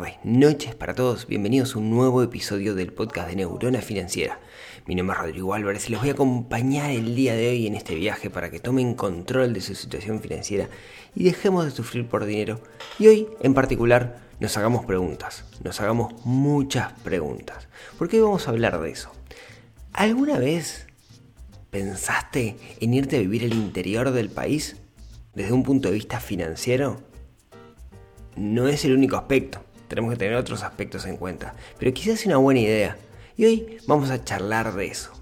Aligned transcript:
Tardes, 0.00 0.18
noches 0.24 0.74
para 0.74 0.94
todos. 0.94 1.26
Bienvenidos 1.26 1.74
a 1.74 1.78
un 1.78 1.88
nuevo 1.88 2.22
episodio 2.22 2.74
del 2.74 2.92
podcast 2.92 3.30
de 3.30 3.36
Neurona 3.36 3.80
Financiera. 3.80 4.38
Mi 4.84 4.94
nombre 4.94 5.16
es 5.16 5.22
Rodrigo 5.22 5.54
Álvarez 5.54 5.88
y 5.88 5.92
les 5.92 6.00
voy 6.00 6.10
a 6.10 6.12
acompañar 6.12 6.90
el 6.90 7.14
día 7.14 7.34
de 7.34 7.48
hoy 7.48 7.66
en 7.66 7.76
este 7.76 7.94
viaje 7.94 8.28
para 8.28 8.50
que 8.50 8.60
tomen 8.60 8.92
control 8.92 9.54
de 9.54 9.62
su 9.62 9.74
situación 9.74 10.20
financiera 10.20 10.68
y 11.14 11.24
dejemos 11.24 11.64
de 11.64 11.70
sufrir 11.70 12.06
por 12.06 12.26
dinero. 12.26 12.60
Y 12.98 13.06
hoy, 13.06 13.28
en 13.40 13.54
particular, 13.54 14.18
nos 14.38 14.58
hagamos 14.58 14.84
preguntas. 14.84 15.46
Nos 15.64 15.80
hagamos 15.80 16.12
muchas 16.26 16.92
preguntas. 17.00 17.66
Porque 17.96 18.16
hoy 18.16 18.24
vamos 18.24 18.48
a 18.48 18.50
hablar 18.50 18.78
de 18.78 18.90
eso. 18.90 19.10
¿Alguna 19.94 20.38
vez 20.38 20.88
pensaste 21.70 22.58
en 22.80 22.92
irte 22.92 23.16
a 23.16 23.20
vivir 23.20 23.44
al 23.44 23.54
interior 23.54 24.10
del 24.10 24.28
país 24.28 24.76
desde 25.34 25.54
un 25.54 25.62
punto 25.62 25.88
de 25.88 25.94
vista 25.94 26.20
financiero? 26.20 27.00
no 28.36 28.68
es 28.68 28.84
el 28.84 28.94
único 28.94 29.16
aspecto, 29.16 29.64
tenemos 29.88 30.12
que 30.12 30.18
tener 30.18 30.36
otros 30.36 30.62
aspectos 30.62 31.06
en 31.06 31.16
cuenta, 31.16 31.54
pero 31.78 31.92
quizás 31.92 32.20
es 32.20 32.26
una 32.26 32.36
buena 32.36 32.60
idea. 32.60 32.96
Y 33.36 33.44
hoy 33.44 33.78
vamos 33.86 34.10
a 34.10 34.24
charlar 34.24 34.74
de 34.74 34.86
eso. 34.86 35.12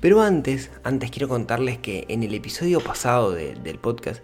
Pero 0.00 0.20
antes, 0.20 0.70
antes 0.82 1.10
quiero 1.10 1.28
contarles 1.28 1.78
que 1.78 2.04
en 2.08 2.22
el 2.22 2.34
episodio 2.34 2.80
pasado 2.80 3.32
del 3.32 3.78
podcast, 3.78 4.22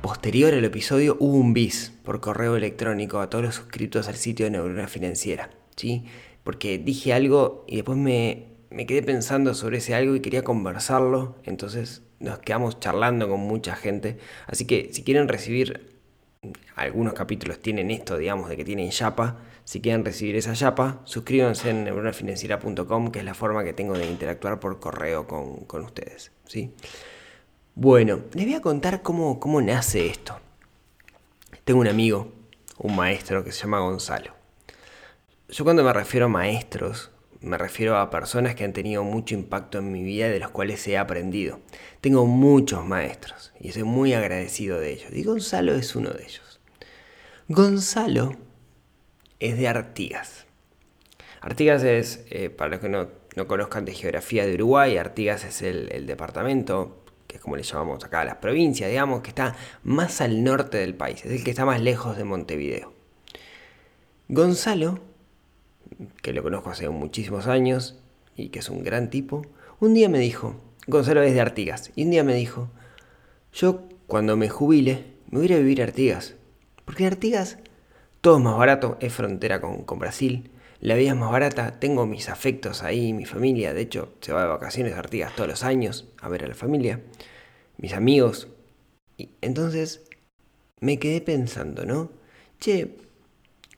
posterior 0.00 0.52
al 0.52 0.64
episodio, 0.64 1.16
hubo 1.20 1.36
un 1.36 1.54
bis 1.54 1.92
por 2.02 2.20
correo 2.20 2.56
electrónico 2.56 3.20
a 3.20 3.30
todos 3.30 3.44
los 3.44 3.54
suscritos 3.54 4.08
al 4.08 4.16
sitio 4.16 4.46
de 4.46 4.50
Neurona 4.50 4.88
Financiera, 4.88 5.50
¿sí? 5.76 6.06
Porque 6.42 6.78
dije 6.78 7.12
algo 7.12 7.64
y 7.68 7.76
después 7.76 7.96
me, 7.96 8.48
me 8.70 8.84
quedé 8.86 9.02
pensando 9.02 9.54
sobre 9.54 9.78
ese 9.78 9.94
algo 9.94 10.16
y 10.16 10.20
quería 10.20 10.42
conversarlo, 10.42 11.36
entonces 11.44 12.02
nos 12.18 12.40
quedamos 12.40 12.80
charlando 12.80 13.28
con 13.28 13.40
mucha 13.40 13.76
gente. 13.76 14.18
Así 14.46 14.66
que 14.66 14.90
si 14.92 15.04
quieren 15.04 15.28
recibir 15.28 15.93
algunos 16.76 17.14
capítulos 17.14 17.60
tienen 17.60 17.90
esto, 17.90 18.16
digamos, 18.16 18.48
de 18.48 18.56
que 18.56 18.64
tienen 18.64 18.90
yapa. 18.90 19.38
Si 19.64 19.80
quieren 19.80 20.04
recibir 20.04 20.36
esa 20.36 20.52
yapa, 20.52 21.00
suscríbanse 21.04 21.70
en 21.70 21.84
neuronafinanciera.com, 21.84 23.10
que 23.10 23.20
es 23.20 23.24
la 23.24 23.34
forma 23.34 23.64
que 23.64 23.72
tengo 23.72 23.96
de 23.96 24.06
interactuar 24.06 24.60
por 24.60 24.78
correo 24.80 25.26
con, 25.26 25.84
ustedes. 25.84 26.32
¿sí? 26.46 26.72
Bueno, 27.74 28.20
les 28.34 28.44
voy 28.44 28.54
a 28.54 28.60
contar 28.60 29.02
cómo, 29.02 29.40
cómo 29.40 29.60
nace 29.60 30.06
esto. 30.06 30.38
Tengo 31.64 31.80
un 31.80 31.88
amigo, 31.88 32.32
un 32.78 32.94
maestro 32.94 33.42
que 33.42 33.52
se 33.52 33.62
llama 33.62 33.80
Gonzalo. 33.80 34.32
Yo 35.48 35.64
cuando 35.64 35.82
me 35.82 35.92
refiero 35.92 36.26
a 36.26 36.28
maestros, 36.28 37.10
me 37.44 37.58
refiero 37.58 37.98
a 37.98 38.10
personas 38.10 38.54
que 38.54 38.64
han 38.64 38.72
tenido 38.72 39.04
mucho 39.04 39.34
impacto 39.34 39.78
en 39.78 39.92
mi 39.92 40.02
vida 40.02 40.28
y 40.28 40.30
de 40.30 40.40
los 40.40 40.50
cuales 40.50 40.86
he 40.88 40.96
aprendido. 40.96 41.60
Tengo 42.00 42.26
muchos 42.26 42.84
maestros 42.86 43.52
y 43.60 43.68
estoy 43.68 43.84
muy 43.84 44.14
agradecido 44.14 44.80
de 44.80 44.92
ellos. 44.92 45.12
Y 45.12 45.22
Gonzalo 45.22 45.74
es 45.74 45.94
uno 45.94 46.10
de 46.10 46.24
ellos. 46.24 46.60
Gonzalo 47.48 48.32
es 49.40 49.58
de 49.58 49.68
Artigas. 49.68 50.46
Artigas 51.42 51.82
es, 51.84 52.24
eh, 52.30 52.48
para 52.48 52.70
los 52.70 52.80
que 52.80 52.88
no, 52.88 53.08
conozcan 53.46 53.84
de 53.84 53.92
geografía 53.92 54.46
de 54.46 54.54
Uruguay, 54.54 54.96
Artigas 54.96 55.44
es 55.44 55.60
el, 55.60 55.92
el 55.92 56.06
departamento, 56.06 57.04
que 57.26 57.36
es 57.36 57.42
como 57.42 57.56
le 57.56 57.62
llamamos 57.62 58.02
acá, 58.02 58.24
las 58.24 58.36
provincias, 58.36 58.88
digamos, 58.88 59.20
que 59.20 59.28
está 59.28 59.54
más 59.82 60.22
al 60.22 60.42
norte 60.42 60.78
del 60.78 60.94
país, 60.94 61.24
es 61.24 61.32
el 61.32 61.44
que 61.44 61.50
está 61.50 61.66
más 61.66 61.82
lejos 61.82 62.16
de 62.16 62.24
Montevideo. 62.24 62.94
Gonzalo 64.28 65.00
que 66.22 66.32
lo 66.32 66.42
conozco 66.42 66.70
hace 66.70 66.88
muchísimos 66.88 67.46
años 67.46 68.02
y 68.36 68.48
que 68.48 68.58
es 68.58 68.68
un 68.68 68.82
gran 68.82 69.10
tipo, 69.10 69.42
un 69.80 69.94
día 69.94 70.08
me 70.08 70.18
dijo, 70.18 70.56
Gonzalo 70.86 71.22
es 71.22 71.34
de 71.34 71.40
Artigas, 71.40 71.92
y 71.94 72.04
un 72.04 72.10
día 72.10 72.24
me 72.24 72.34
dijo, 72.34 72.70
yo 73.52 73.88
cuando 74.06 74.36
me 74.36 74.48
jubile 74.48 75.14
me 75.30 75.38
voy 75.38 75.46
a 75.46 75.50
ir 75.50 75.54
a 75.54 75.58
vivir 75.58 75.80
a 75.80 75.84
Artigas, 75.84 76.34
porque 76.84 77.04
en 77.04 77.12
Artigas 77.12 77.58
todo 78.20 78.38
es 78.38 78.42
más 78.42 78.56
barato, 78.56 78.96
es 79.00 79.12
frontera 79.12 79.60
con, 79.60 79.84
con 79.84 79.98
Brasil, 79.98 80.50
la 80.80 80.96
vida 80.96 81.10
es 81.10 81.16
más 81.16 81.30
barata, 81.30 81.78
tengo 81.80 82.06
mis 82.06 82.28
afectos 82.28 82.82
ahí, 82.82 83.12
mi 83.12 83.24
familia, 83.24 83.72
de 83.72 83.82
hecho 83.82 84.14
se 84.20 84.32
va 84.32 84.42
de 84.42 84.48
vacaciones 84.48 84.94
a 84.94 84.98
Artigas 84.98 85.34
todos 85.34 85.48
los 85.48 85.62
años 85.62 86.08
a 86.20 86.28
ver 86.28 86.44
a 86.44 86.48
la 86.48 86.54
familia, 86.54 87.00
mis 87.78 87.92
amigos, 87.92 88.48
y 89.16 89.30
entonces 89.40 90.04
me 90.80 90.98
quedé 90.98 91.20
pensando, 91.20 91.86
¿no? 91.86 92.10
Che, 92.60 92.96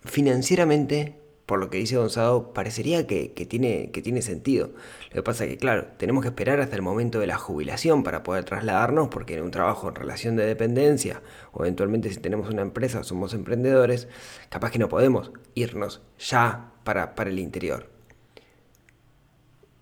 financieramente 0.05 1.15
por 1.47 1.61
lo 1.61 1.71
que 1.71 1.79
dice 1.79 1.97
Gonzalo, 1.97 2.53
parecería 2.53 3.07
que, 3.07 3.29
tiene, 3.49 3.93
que 3.93 4.03
tiene 4.03 4.21
sentido. 4.21 4.71
Lo 5.11 5.15
que 5.15 5.23
pasa 5.23 5.45
es 5.45 5.51
que, 5.51 5.57
claro, 5.59 5.87
tenemos 5.97 6.23
que 6.23 6.29
esperar 6.29 6.61
hasta 6.61 6.75
el 6.75 6.83
momento 6.83 7.21
de 7.21 7.29
la 7.29 7.39
jubilación 7.39 8.03
para 8.03 8.25
poder 8.25 8.45
trasladarnos, 8.45 9.09
porque 9.09 9.37
en 9.37 9.45
un 9.45 9.53
trabajo 9.53 9.89
en 9.89 9.95
relación 9.95 10.35
de 10.35 10.45
dependencia, 10.45 11.23
o 11.53 11.63
eventualmente 11.63 12.11
si 12.11 12.19
tenemos 12.19 12.51
una 12.51 12.63
empresa, 12.63 13.05
somos 13.05 13.33
emprendedores, 13.33 14.09
capaz 14.51 14.73
que 14.73 14.81
no 14.81 14.89
podemos 14.89 15.31
irnos 15.55 16.03
ya 16.19 16.73
para, 16.83 17.15
para 17.15 17.31
el 17.31 17.39
interior. 17.39 17.89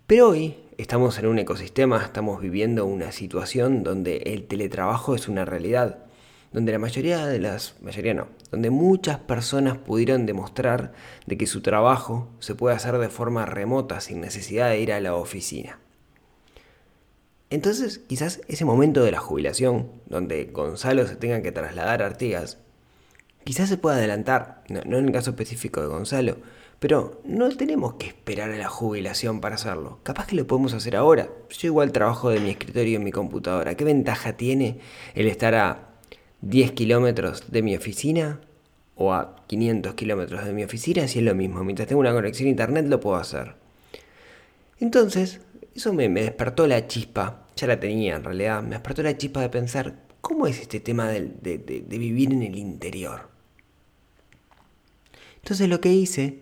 Pero 0.05 0.29
hoy 0.29 0.55
estamos 0.77 1.17
en 1.17 1.25
un 1.25 1.39
ecosistema, 1.39 2.03
estamos 2.03 2.41
viviendo 2.41 2.85
una 2.85 3.11
situación 3.11 3.81
donde 3.81 4.17
el 4.17 4.45
teletrabajo 4.45 5.15
es 5.15 5.27
una 5.27 5.45
realidad 5.45 6.04
donde 6.55 6.71
la 6.71 6.79
mayoría 6.79 7.27
de 7.27 7.37
las, 7.37 7.75
mayoría 7.81 8.13
no, 8.13 8.29
donde 8.49 8.69
muchas 8.69 9.19
personas 9.19 9.77
pudieron 9.77 10.25
demostrar 10.25 10.93
de 11.25 11.37
que 11.37 11.47
su 11.47 11.59
trabajo 11.59 12.29
se 12.39 12.55
puede 12.55 12.77
hacer 12.77 12.97
de 12.97 13.09
forma 13.09 13.45
remota 13.45 13.99
sin 13.99 14.21
necesidad 14.21 14.69
de 14.69 14.79
ir 14.79 14.93
a 14.93 15.01
la 15.01 15.15
oficina. 15.15 15.79
Entonces, 17.49 17.97
quizás 17.97 18.39
ese 18.47 18.63
momento 18.63 19.03
de 19.03 19.11
la 19.11 19.19
jubilación, 19.19 19.91
donde 20.05 20.45
Gonzalo 20.45 21.05
se 21.05 21.17
tenga 21.17 21.41
que 21.41 21.51
trasladar 21.51 22.01
a 22.01 22.05
Artigas, 22.05 22.57
quizás 23.43 23.67
se 23.67 23.75
pueda 23.75 23.97
adelantar, 23.97 24.63
no, 24.69 24.97
en 24.97 25.07
el 25.07 25.11
caso 25.11 25.31
específico 25.31 25.81
de 25.81 25.87
Gonzalo, 25.87 26.37
pero 26.79 27.19
no 27.25 27.49
tenemos 27.49 27.95
que 27.95 28.07
esperar 28.07 28.49
a 28.51 28.57
la 28.57 28.69
jubilación 28.69 29.41
para 29.41 29.55
hacerlo. 29.55 29.99
Capaz 30.03 30.27
que 30.27 30.37
lo 30.37 30.47
podemos 30.47 30.73
hacer 30.73 30.95
ahora. 30.95 31.27
Yo 31.49 31.67
igual 31.67 31.91
trabajo 31.91 32.29
de 32.29 32.39
mi 32.39 32.51
escritorio 32.51 32.95
en 32.95 33.03
mi 33.03 33.11
computadora. 33.11 33.75
¿Qué 33.75 33.83
ventaja 33.83 34.37
tiene 34.37 34.79
el 35.15 35.27
estar 35.27 35.55
a 35.55 35.94
10 36.45 36.71
kilómetros 36.73 37.51
de 37.51 37.63
mi 37.63 37.75
oficina 37.75 38.39
o 38.95 39.13
a 39.13 39.35
500 39.47 39.95
kilómetros 39.95 40.45
de 40.45 40.53
mi 40.53 40.63
oficina 40.63 41.07
si 41.07 41.19
es 41.19 41.25
lo 41.25 41.35
mismo. 41.35 41.63
Mientras 41.63 41.87
tengo 41.87 41.99
una 41.99 42.13
conexión 42.13 42.47
a 42.47 42.51
internet 42.51 42.85
lo 42.87 42.99
puedo 42.99 43.17
hacer. 43.17 43.55
Entonces, 44.79 45.41
eso 45.75 45.91
me, 45.91 46.07
despertó 46.07 46.67
la 46.67 46.87
chispa, 46.87 47.47
ya 47.55 47.67
la 47.67 47.79
tenía 47.79 48.15
en 48.15 48.23
realidad, 48.23 48.61
me 48.61 48.69
despertó 48.69 49.01
la 49.01 49.17
chispa 49.17 49.41
de 49.41 49.49
pensar, 49.49 49.95
¿cómo 50.21 50.45
es 50.47 50.59
este 50.59 50.79
tema 50.79 51.07
de, 51.07 51.21
de 51.21 51.97
vivir 51.97 52.31
en 52.31 52.43
el 52.43 52.57
interior? 52.57 53.29
Entonces 55.37 55.67
lo 55.67 55.81
que 55.81 55.91
hice 55.91 56.39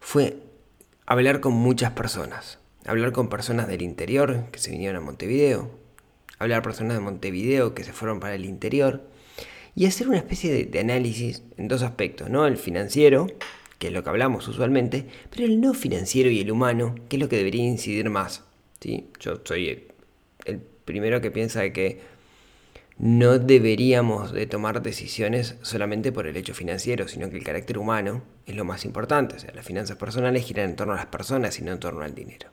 fue 0.00 0.42
hablar 1.06 1.40
con 1.40 1.52
muchas 1.52 1.92
personas, 1.92 2.58
hablar 2.84 3.12
con 3.12 3.28
personas 3.28 3.68
del 3.68 3.82
interior 3.82 4.46
que 4.50 4.58
se 4.58 4.70
vinieron 4.70 5.02
a 5.02 5.04
Montevideo, 5.04 5.70
hablar 6.38 6.62
con 6.62 6.70
personas 6.70 6.94
de 6.94 7.00
Montevideo 7.00 7.74
que 7.74 7.84
se 7.84 7.92
fueron 7.92 8.18
para 8.18 8.34
el 8.34 8.44
interior, 8.44 9.09
y 9.80 9.86
hacer 9.86 10.08
una 10.08 10.18
especie 10.18 10.66
de, 10.66 10.78
análisis 10.78 11.42
en 11.56 11.66
dos 11.66 11.80
aspectos, 11.80 12.28
¿no? 12.28 12.46
El 12.46 12.58
financiero, 12.58 13.28
que 13.78 13.86
es 13.86 13.94
lo 13.94 14.04
que 14.04 14.10
hablamos 14.10 14.46
usualmente, 14.46 15.06
pero 15.30 15.46
el 15.46 15.58
no 15.58 15.72
financiero 15.72 16.28
y 16.28 16.38
el 16.38 16.50
humano, 16.52 16.94
que 17.08 17.16
es 17.16 17.22
lo 17.22 17.30
que 17.30 17.38
debería 17.38 17.64
incidir 17.64 18.10
más. 18.10 18.44
¿sí? 18.78 19.08
Yo 19.20 19.40
soy 19.42 19.86
el, 20.44 20.60
primero 20.84 21.22
que 21.22 21.30
piensa 21.30 21.70
que 21.70 21.98
no 22.98 23.38
deberíamos 23.38 24.32
de 24.32 24.44
tomar 24.44 24.82
decisiones 24.82 25.56
solamente 25.62 26.12
por 26.12 26.26
el 26.26 26.36
hecho 26.36 26.52
financiero, 26.52 27.08
sino 27.08 27.30
que 27.30 27.38
el 27.38 27.44
carácter 27.44 27.78
humano 27.78 28.22
es 28.44 28.56
lo 28.56 28.66
más 28.66 28.84
importante. 28.84 29.36
O 29.36 29.38
sea, 29.38 29.50
las 29.54 29.64
finanzas 29.64 29.96
personales 29.96 30.44
giran 30.44 30.68
en 30.68 30.76
torno 30.76 30.92
a 30.92 30.96
las 30.96 31.06
personas 31.06 31.58
y 31.58 31.62
no 31.62 31.72
en 31.72 31.80
torno 31.80 32.02
al 32.02 32.14
dinero. 32.14 32.50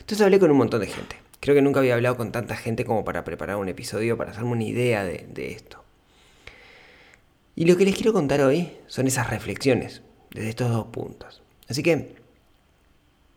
Entonces 0.00 0.20
hablé 0.20 0.38
con 0.38 0.50
un 0.50 0.58
montón 0.58 0.82
de 0.82 0.88
gente. 0.88 1.16
Creo 1.40 1.54
que 1.54 1.62
nunca 1.62 1.80
había 1.80 1.94
hablado 1.94 2.18
con 2.18 2.32
tanta 2.32 2.54
gente 2.54 2.84
como 2.84 3.02
para 3.02 3.24
preparar 3.24 3.56
un 3.56 3.70
episodio 3.70 4.18
para 4.18 4.32
hacerme 4.32 4.50
una 4.50 4.64
idea 4.64 5.04
de 5.04 5.52
esto. 5.52 5.85
Y 7.56 7.64
lo 7.64 7.78
que 7.78 7.86
les 7.86 7.94
quiero 7.94 8.12
contar 8.12 8.42
hoy 8.42 8.70
son 8.86 9.06
esas 9.06 9.30
reflexiones 9.30 10.02
desde 10.30 10.50
estos 10.50 10.70
dos 10.70 10.88
puntos. 10.88 11.42
Así 11.68 11.82
que, 11.82 12.14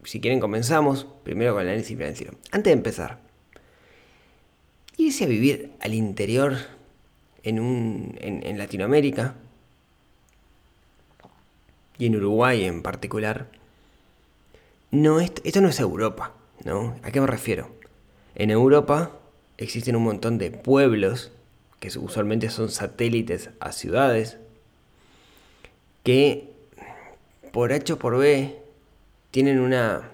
si 0.04 0.20
quieren 0.20 0.42
comenzamos 0.42 1.08
primero 1.24 1.54
con 1.54 1.62
el 1.62 1.70
análisis 1.70 1.98
financiero. 1.98 2.34
Antes 2.52 2.72
de 2.72 2.78
empezar, 2.78 3.20
irse 4.98 5.24
a 5.24 5.28
vivir 5.28 5.72
al 5.80 5.94
interior 5.94 6.58
en, 7.44 7.62
un, 7.62 8.18
en, 8.20 8.58
Latinoamérica 8.58 9.36
y 11.98 12.08
en 12.08 12.18
Uruguay 12.18 12.66
en 12.66 12.82
particular, 12.82 13.48
no, 14.92 15.22
esto, 15.22 15.42
esto 15.46 15.62
no 15.62 15.70
es 15.70 15.80
Europa, 15.80 16.34
¿no? 16.66 16.98
¿A 17.04 17.12
qué 17.12 17.22
me 17.22 17.28
refiero? 17.28 17.70
En 18.36 18.52
Europa 18.52 19.18
existen 19.58 19.96
un 19.96 20.04
montón 20.04 20.38
de 20.38 20.52
pueblos 20.52 21.32
que 21.80 21.98
usualmente 21.98 22.50
son 22.50 22.70
satélites 22.70 23.50
a 23.60 23.72
ciudades, 23.72 24.38
que 26.04 26.50
por 27.52 27.74
H 27.74 27.94
o 27.94 28.00
por 28.00 28.18
B 28.18 28.58
tienen 29.32 29.60
una, 29.60 30.12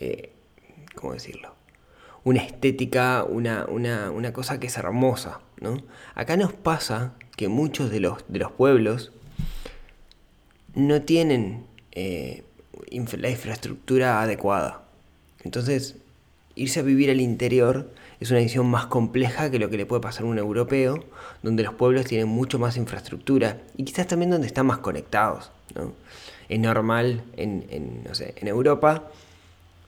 eh, 0.00 0.30
¿cómo 0.94 1.12
decirlo? 1.12 1.54
Una 2.24 2.42
estética, 2.42 3.24
una, 3.24 3.66
una, 3.66 4.32
cosa 4.32 4.60
que 4.60 4.68
es 4.68 4.76
hermosa, 4.76 5.40
¿no? 5.60 5.82
Acá 6.14 6.36
nos 6.36 6.52
pasa 6.52 7.14
que 7.36 7.48
muchos 7.48 7.90
de 7.90 8.00
los, 8.00 8.24
de 8.28 8.38
los 8.38 8.52
pueblos 8.52 9.10
no 10.74 11.02
tienen 11.02 11.66
eh, 11.90 12.44
la 13.18 13.30
infraestructura 13.30 14.22
adecuada. 14.22 14.84
Entonces, 15.42 15.96
irse 16.54 16.80
a 16.80 16.82
vivir 16.82 17.10
al 17.10 17.20
interior 17.20 17.90
es 18.22 18.30
una 18.30 18.38
decisión 18.38 18.66
más 18.66 18.86
compleja 18.86 19.50
que 19.50 19.58
lo 19.58 19.68
que 19.68 19.76
le 19.76 19.86
puede 19.86 20.00
pasar 20.00 20.22
a 20.22 20.26
un 20.26 20.38
europeo, 20.38 21.04
donde 21.42 21.64
los 21.64 21.74
pueblos 21.74 22.06
tienen 22.06 22.28
mucho 22.28 22.58
más 22.58 22.76
infraestructura 22.76 23.58
y 23.76 23.84
quizás 23.84 24.06
también 24.06 24.30
donde 24.30 24.46
están 24.46 24.66
más 24.66 24.78
conectados. 24.78 25.50
Es 26.48 26.60
normal 26.60 27.24
en, 27.36 27.66
en 27.68 28.48
Europa 28.48 29.10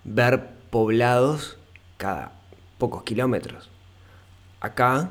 ver 0.02 0.48
poblados 0.70 1.58
cada 1.96 2.32
pocos 2.78 3.04
kilómetros. 3.04 3.70
Acá, 4.60 5.10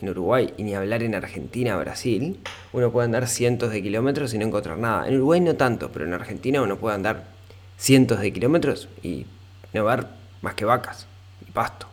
en 0.00 0.08
Uruguay, 0.10 0.52
y 0.58 0.62
ni 0.62 0.74
hablar 0.74 1.02
en 1.02 1.14
Argentina, 1.14 1.76
Brasil, 1.76 2.38
uno 2.72 2.92
puede 2.92 3.06
andar 3.06 3.26
cientos 3.28 3.70
de 3.70 3.82
kilómetros 3.82 4.34
y 4.34 4.38
no 4.38 4.44
encontrar 4.44 4.76
nada. 4.76 5.08
En 5.08 5.16
Uruguay 5.16 5.40
no 5.40 5.54
tanto, 5.54 5.90
pero 5.90 6.04
en 6.04 6.12
Argentina 6.12 6.60
uno 6.60 6.76
puede 6.76 6.96
andar 6.96 7.24
cientos 7.78 8.20
de 8.20 8.32
kilómetros 8.32 8.88
y 9.02 9.24
no 9.72 9.84
ver 9.84 10.06
más 10.42 10.54
que 10.54 10.64
vacas 10.64 11.06
y 11.46 11.50
pasto. 11.50 11.88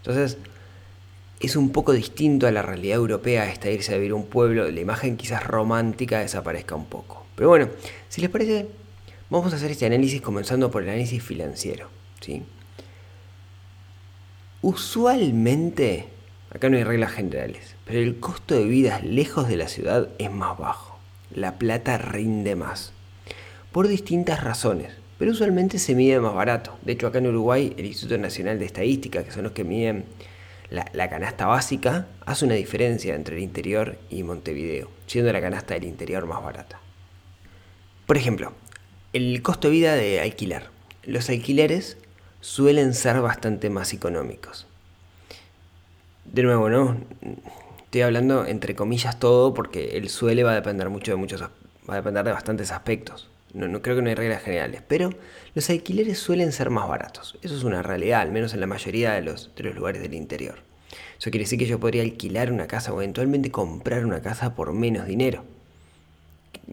Entonces, 0.00 0.38
es 1.40 1.56
un 1.56 1.70
poco 1.70 1.92
distinto 1.92 2.46
a 2.46 2.50
la 2.50 2.62
realidad 2.62 2.96
europea 2.96 3.50
esta 3.50 3.70
irse 3.70 3.94
a 3.94 3.96
vivir 3.96 4.12
un 4.12 4.26
pueblo, 4.26 4.70
la 4.70 4.80
imagen 4.80 5.16
quizás 5.16 5.46
romántica 5.46 6.20
desaparezca 6.20 6.74
un 6.74 6.86
poco. 6.86 7.26
Pero 7.34 7.48
bueno, 7.48 7.68
si 8.08 8.20
les 8.20 8.28
parece, 8.28 8.68
vamos 9.30 9.52
a 9.52 9.56
hacer 9.56 9.70
este 9.70 9.86
análisis 9.86 10.20
comenzando 10.20 10.70
por 10.70 10.82
el 10.82 10.90
análisis 10.90 11.22
financiero. 11.22 11.88
¿sí? 12.20 12.42
Usualmente, 14.60 16.08
acá 16.50 16.68
no 16.68 16.76
hay 16.76 16.84
reglas 16.84 17.12
generales, 17.12 17.74
pero 17.86 18.00
el 18.00 18.20
costo 18.20 18.54
de 18.54 18.64
vida 18.64 19.00
lejos 19.00 19.48
de 19.48 19.56
la 19.56 19.68
ciudad 19.68 20.08
es 20.18 20.30
más 20.30 20.58
bajo. 20.58 20.98
La 21.34 21.58
plata 21.58 21.96
rinde 21.96 22.56
más. 22.56 22.92
Por 23.72 23.88
distintas 23.88 24.44
razones 24.44 24.99
pero 25.20 25.32
usualmente 25.32 25.78
se 25.78 25.94
mide 25.94 26.18
más 26.18 26.32
barato. 26.32 26.78
De 26.80 26.92
hecho, 26.92 27.06
acá 27.06 27.18
en 27.18 27.26
Uruguay, 27.26 27.74
el 27.76 27.84
Instituto 27.84 28.16
Nacional 28.16 28.58
de 28.58 28.64
Estadística, 28.64 29.22
que 29.22 29.30
son 29.30 29.42
los 29.44 29.52
que 29.52 29.64
miden 29.64 30.06
la, 30.70 31.10
canasta 31.10 31.44
básica, 31.44 32.06
hace 32.24 32.46
una 32.46 32.54
diferencia 32.54 33.14
entre 33.14 33.36
el 33.36 33.42
interior 33.42 33.98
y 34.08 34.22
Montevideo, 34.22 34.88
siendo 35.06 35.30
la 35.30 35.42
canasta 35.42 35.74
del 35.74 35.84
interior 35.84 36.24
más 36.24 36.42
barata. 36.42 36.80
Por 38.06 38.16
ejemplo, 38.16 38.54
el 39.12 39.42
costo 39.42 39.68
de 39.68 39.72
vida 39.72 39.94
de 39.94 40.20
alquilar. 40.20 40.70
Los 41.04 41.28
alquileres 41.28 41.98
suelen 42.40 42.94
ser 42.94 43.20
bastante 43.20 43.68
más 43.68 43.92
económicos. 43.92 44.66
De 46.24 46.44
nuevo, 46.44 46.70
¿no? 46.70 46.96
Estoy 47.84 48.00
hablando 48.00 48.46
entre 48.46 48.74
comillas 48.74 49.18
todo 49.18 49.52
porque 49.52 49.98
el 49.98 50.08
suele 50.08 50.44
va 50.44 50.52
a 50.52 50.54
depender 50.54 50.88
mucho 50.88 51.10
de 51.10 51.16
muchos 51.18 51.42
va 51.42 51.50
a 51.88 51.96
depender 51.96 52.24
de 52.24 52.32
bastantes 52.32 52.72
aspectos. 52.72 53.28
No, 53.54 53.82
creo 53.82 53.96
que 53.96 54.02
no 54.02 54.08
hay 54.08 54.14
reglas 54.14 54.42
generales, 54.42 54.82
pero 54.86 55.10
los 55.54 55.68
alquileres 55.70 56.18
suelen 56.18 56.52
ser 56.52 56.70
más 56.70 56.88
baratos. 56.88 57.38
Eso 57.42 57.56
es 57.56 57.64
una 57.64 57.82
realidad, 57.82 58.20
al 58.20 58.30
menos 58.30 58.54
en 58.54 58.60
la 58.60 58.66
mayoría 58.66 59.12
de 59.12 59.22
los, 59.22 59.54
de 59.56 59.64
los 59.64 59.74
lugares 59.74 60.02
del 60.02 60.14
interior. 60.14 60.60
Eso 61.18 61.30
quiere 61.30 61.44
decir 61.44 61.58
que 61.58 61.66
yo 61.66 61.80
podría 61.80 62.02
alquilar 62.02 62.52
una 62.52 62.66
casa 62.66 62.92
o 62.92 63.02
eventualmente 63.02 63.50
comprar 63.50 64.04
una 64.04 64.22
casa 64.22 64.54
por 64.54 64.72
menos 64.72 65.06
dinero. 65.06 65.44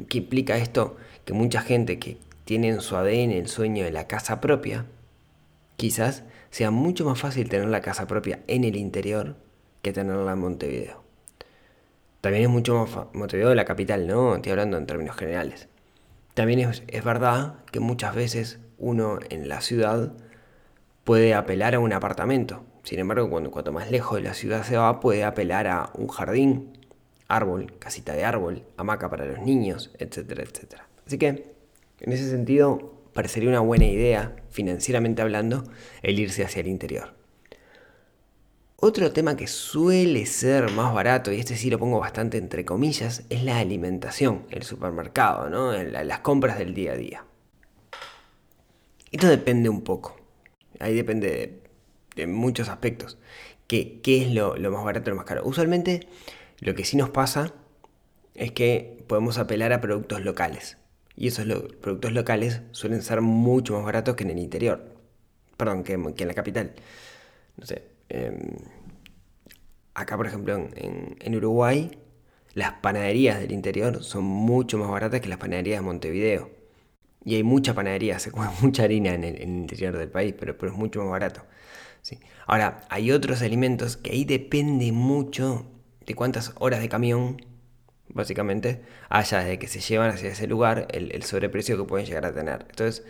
¿Qué 0.09 0.19
implica 0.19 0.57
esto? 0.57 0.97
Que 1.25 1.33
mucha 1.33 1.62
gente 1.62 2.00
que 2.00 2.18
tiene 2.45 2.69
en 2.69 2.81
su 2.81 2.95
ADN 2.95 3.31
el 3.31 3.47
sueño 3.47 3.83
de 3.83 3.91
la 3.91 4.07
casa 4.07 4.39
propia, 4.39 4.85
quizás 5.75 6.24
sea 6.50 6.71
mucho 6.71 7.06
más 7.06 7.19
fácil 7.19 7.50
tener 7.50 7.68
la 7.68 7.81
casa 7.81 8.07
propia 8.07 8.39
en 8.47 8.63
el 8.63 8.75
interior 8.75 9.35
que 9.81 9.94
tenerla 9.94 10.33
en 10.33 10.39
Montevideo. 10.39 11.03
También 12.21 12.45
es 12.45 12.50
mucho 12.50 12.75
más 12.75 13.13
Montevideo 13.13 13.50
de 13.50 13.56
la 13.56 13.65
capital, 13.65 14.07
¿no? 14.07 14.35
Estoy 14.35 14.51
hablando 14.51 14.77
en 14.77 14.85
términos 14.85 15.15
generales. 15.15 15.68
También 16.38 16.60
es, 16.60 17.04
verdad 17.04 17.56
que 17.72 17.80
muchas 17.80 18.13
veces 18.13 18.60
uno 18.78 19.18
en 19.31 19.50
la 19.50 19.60
ciudad 19.60 20.13
puede 21.04 21.34
apelar 21.34 21.74
a 21.74 21.80
un 21.80 21.94
apartamento. 21.94 22.63
Sin 22.84 23.00
embargo, 23.00 23.28
cuando, 23.28 23.50
cuanto 23.50 23.72
más 23.72 23.89
lejos 23.89 24.18
de 24.19 24.24
la 24.24 24.36
ciudad 24.36 24.62
se 24.62 24.78
va, 24.78 25.00
puede 25.00 25.24
apelar 25.24 25.66
a 25.66 25.89
un 25.95 26.07
jardín, 26.10 26.78
árbol, 27.28 27.74
casita 27.80 28.13
de 28.13 28.24
árbol, 28.24 28.62
hamaca 28.78 29.10
para 29.10 29.25
los 29.25 29.39
niños, 29.39 29.89
etcétera, 29.98 30.44
etcétera. 30.44 30.88
Así 31.07 31.18
que, 31.18 31.56
en 32.01 32.12
ese 32.13 32.30
sentido, 32.30 32.94
parecería 33.13 33.50
una 33.50 33.62
buena 33.62 33.88
idea, 33.88 34.36
financieramente 34.51 35.24
hablando, 35.24 35.63
el 36.04 36.19
irse 36.19 36.44
hacia 36.44 36.60
el 36.60 36.68
interior. 36.68 37.17
Otro 38.79 39.12
tema 39.12 39.35
que 39.35 39.47
suele 39.47 40.27
ser 40.27 40.69
más 40.71 40.94
barato, 40.94 41.31
y 41.31 41.39
este 41.39 41.56
sí 41.57 41.71
lo 41.71 41.79
pongo 41.79 42.00
bastante 42.00 42.38
entre 42.38 42.63
comillas, 42.63 43.24
es 43.31 43.41
la 43.44 43.57
alimentación, 43.57 44.45
el 44.51 44.62
supermercado, 44.62 45.50
¿no? 45.50 45.74
las 45.74 46.19
compras 46.19 46.59
del 46.59 46.75
día 46.75 46.91
a 46.91 46.95
día. 46.95 47.25
Esto 49.12 49.27
depende 49.29 49.69
un 49.69 49.81
poco. 49.81 50.15
Ahí 50.79 50.94
depende 50.94 51.59
de, 52.15 52.27
muchos 52.27 52.69
aspectos. 52.69 53.18
¿Qué, 53.65 54.00
¿Qué, 54.03 54.21
es 54.21 54.31
lo, 54.31 54.56
lo 54.57 54.69
más 54.69 54.83
barato 54.83 55.09
o 55.09 55.13
lo 55.13 55.18
más 55.18 55.25
caro? 55.25 55.41
Usualmente 55.44 56.07
lo 56.59 56.75
que 56.75 56.85
sí 56.85 56.97
nos 56.97 57.09
pasa 57.09 57.56
es 58.35 58.51
que 58.51 59.03
podemos 59.07 59.39
apelar 59.39 59.74
a 59.74 59.81
productos 59.81 60.21
locales. 60.21 60.77
Y 61.15 61.29
esos 61.29 61.47
productos 61.81 62.12
locales 62.12 62.62
suelen 62.74 63.01
ser 63.01 63.21
mucho 63.21 63.74
más 63.74 63.85
baratos 63.85 64.15
que 64.15 64.24
en 64.24 64.29
el 64.29 64.38
interior. 64.38 64.94
Perdón, 65.57 65.83
que 65.83 65.94
en 65.94 66.27
la 66.27 66.35
capital. 66.35 66.75
No 67.57 67.65
sé, 67.65 67.97
Em, 68.10 68.56
acá, 69.94 70.16
por 70.18 70.28
ejemplo, 70.28 70.70
en, 70.76 71.36
Uruguay, 71.36 71.92
las 72.54 72.74
panaderías 72.74 73.40
del 73.40 73.52
interior 73.52 74.04
son 74.04 74.24
mucho 74.24 74.78
más 74.78 74.90
baratas 74.90 75.22
que 75.22 75.30
las 75.30 75.38
panaderías 75.38 75.80
de 75.80 75.86
Montevideo. 75.86 76.52
Y 77.26 77.36
hay 77.36 77.44
mucha 77.44 77.74
panadería, 77.74 78.20
se 78.20 78.32
come 78.32 78.48
mucha 78.62 78.84
harina 78.84 79.14
en 79.14 79.24
el, 79.24 79.42
interior 79.42 79.98
del 79.98 80.10
país, 80.10 80.34
pero, 80.40 80.56
es 80.68 80.74
mucho 80.74 81.02
más 81.02 81.10
barato. 81.10 81.44
Ahora, 82.46 82.86
hay 82.90 83.12
otros 83.12 83.42
alimentos 83.42 83.98
que 83.98 84.12
ahí 84.12 84.24
depende 84.24 84.92
mucho 84.94 85.66
de 86.06 86.16
cuántas 86.16 86.54
horas 86.58 86.80
de 86.80 86.88
camión, 86.88 87.42
básicamente, 88.08 88.82
haya 89.10 89.40
desde 89.40 89.60
que 89.60 89.68
se 89.68 89.82
llevan 89.82 90.12
hacia 90.12 90.30
ese 90.30 90.48
lugar, 90.48 90.88
el, 90.92 91.22
sobreprecio 91.24 91.78
que 91.78 91.84
pueden 91.84 92.06
llegar 92.06 92.26
a 92.26 92.34
tener. 92.34 92.66
Entonces, 92.70 93.04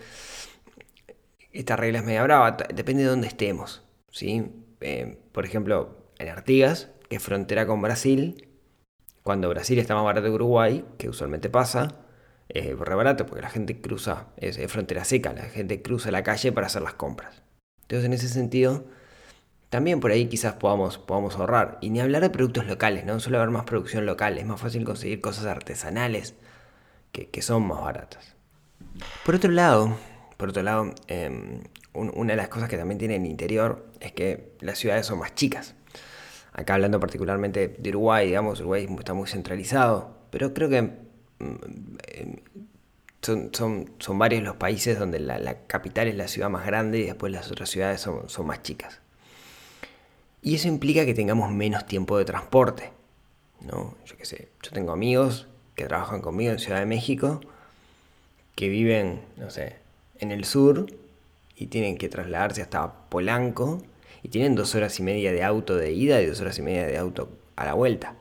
esta 1.52 1.76
regla 1.76 2.00
es 2.00 2.06
media 2.06 2.24
brava, 2.24 2.58
depende 2.74 3.04
de 3.04 3.10
dónde 3.10 3.28
estemos. 3.28 3.84
¿sí? 4.12 4.44
Eh, 4.82 5.18
por 5.32 5.46
ejemplo, 5.46 5.98
en 6.20 6.30
Artigas, 6.30 6.90
que 7.10 7.18
es 7.18 7.24
frontera 7.24 7.66
con 7.66 7.82
Brasil, 7.82 8.48
cuando 9.24 9.50
Brasil 9.50 9.80
está 9.80 9.96
más 9.96 10.04
barato 10.04 10.28
que 10.28 10.34
Uruguay, 10.34 10.86
que 10.98 11.10
usualmente 11.10 11.50
pasa, 11.50 12.00
es 12.50 12.78
re 12.78 12.96
barato 12.96 13.26
porque 13.26 13.42
la 13.42 13.50
gente 13.50 13.82
cruza, 13.82 14.28
es, 14.38 14.60
frontera 14.72 15.04
seca, 15.04 15.34
la 15.34 15.44
gente 15.44 15.82
cruza 15.82 16.12
la 16.12 16.24
calle 16.24 16.52
para 16.52 16.68
hacer 16.68 16.82
las 16.82 16.94
compras. 16.94 17.44
Entonces, 17.82 18.06
en 18.06 18.14
ese 18.14 18.30
sentido, 18.30 18.86
también 19.70 20.00
por 20.00 20.12
ahí 20.12 20.28
quizás 20.28 20.54
podamos, 20.54 20.98
podamos 20.98 21.36
ahorrar. 21.36 21.78
Y 21.82 21.90
ni 21.90 22.00
hablar 22.00 22.22
de 22.22 22.30
productos 22.30 22.68
locales, 22.68 23.06
¿no? 23.06 23.20
Suele 23.20 23.38
haber 23.38 23.50
más 23.50 23.66
producción 23.66 24.06
local, 24.06 24.38
es 24.38 24.46
más 24.46 24.62
fácil 24.62 24.84
conseguir 24.86 25.22
cosas 25.22 25.46
artesanales 25.46 26.36
que, 27.12 27.30
que 27.30 27.42
son 27.42 27.68
más 27.68 27.82
baratas. 27.82 28.36
Por 29.26 29.36
otro 29.36 29.52
lado, 29.52 29.98
por 30.38 30.50
otro 30.50 30.64
lado, 30.64 30.94
una 31.98 32.34
de 32.34 32.38
las 32.38 32.48
cosas 32.48 32.70
que 32.70 32.78
también 32.78 32.98
tiene 32.98 33.16
el 33.16 33.26
interior 33.26 33.86
es 34.00 34.12
que 34.12 34.52
las 34.62 34.78
ciudades 34.78 35.06
son 35.06 35.20
más 35.20 35.36
chicas. 35.36 35.76
Acá 36.54 36.76
hablando 36.76 37.00
particularmente 37.00 37.76
de 37.78 37.90
Uruguay, 37.90 38.28
digamos, 38.28 38.60
Uruguay 38.60 38.88
está 39.00 39.14
muy 39.14 39.28
centralizado, 39.28 40.18
pero 40.32 40.54
creo 40.54 40.70
que 40.70 40.82
mm, 40.82 41.56
em, 42.08 42.36
son, 43.22 43.92
son, 44.00 44.18
varios 44.20 44.44
los 44.44 44.56
países 44.56 44.98
donde 44.98 45.20
la, 45.20 45.66
capital 45.68 46.08
es 46.08 46.16
la 46.16 46.28
ciudad 46.28 46.50
más 46.50 46.66
grande 46.66 47.00
y 47.00 47.04
después 47.04 47.32
las 47.32 47.52
otras 47.52 47.70
ciudades 47.70 48.02
son, 48.02 48.30
son 48.30 48.48
más 48.48 48.64
chicas. 48.64 49.02
Y 50.42 50.56
eso 50.56 50.68
implica 50.68 51.06
que 51.06 51.14
tengamos 51.14 51.52
menos 51.52 51.86
tiempo 51.86 52.18
de 52.18 52.26
transporte. 52.26 52.92
¿no? 53.62 53.96
Yo 54.06 54.18
qué 54.18 54.26
sé, 54.26 54.50
yo 54.64 54.72
tengo 54.72 54.92
amigos 54.92 55.48
que 55.76 55.86
trabajan 55.86 56.22
conmigo 56.22 56.52
en 56.52 56.60
Ciudad 56.60 56.80
de 56.80 56.86
México 56.86 57.42
que 58.56 58.70
viven, 58.70 59.22
no 59.36 59.50
sé, 59.50 59.76
en 60.20 60.32
el 60.32 60.46
sur 60.46 60.88
y 61.58 61.68
tienen 61.68 61.98
que 61.98 62.08
trasladarse 62.08 62.62
hasta 62.62 63.10
Polanco 63.10 63.82
y 64.22 64.30
tienen 64.30 64.56
dos 64.56 64.76
horas 64.76 65.00
y 65.00 65.04
media 65.04 65.32
de 65.32 65.44
auto 65.44 65.76
de 65.76 65.92
ida 65.92 66.22
y 66.22 66.28
dos 66.28 66.40
horas 66.40 66.58
y 66.60 66.62
media 66.62 66.86
de 66.86 66.98
auto 66.98 67.30
a 67.56 67.66
la 67.66 67.74
vuelta. 67.74 68.16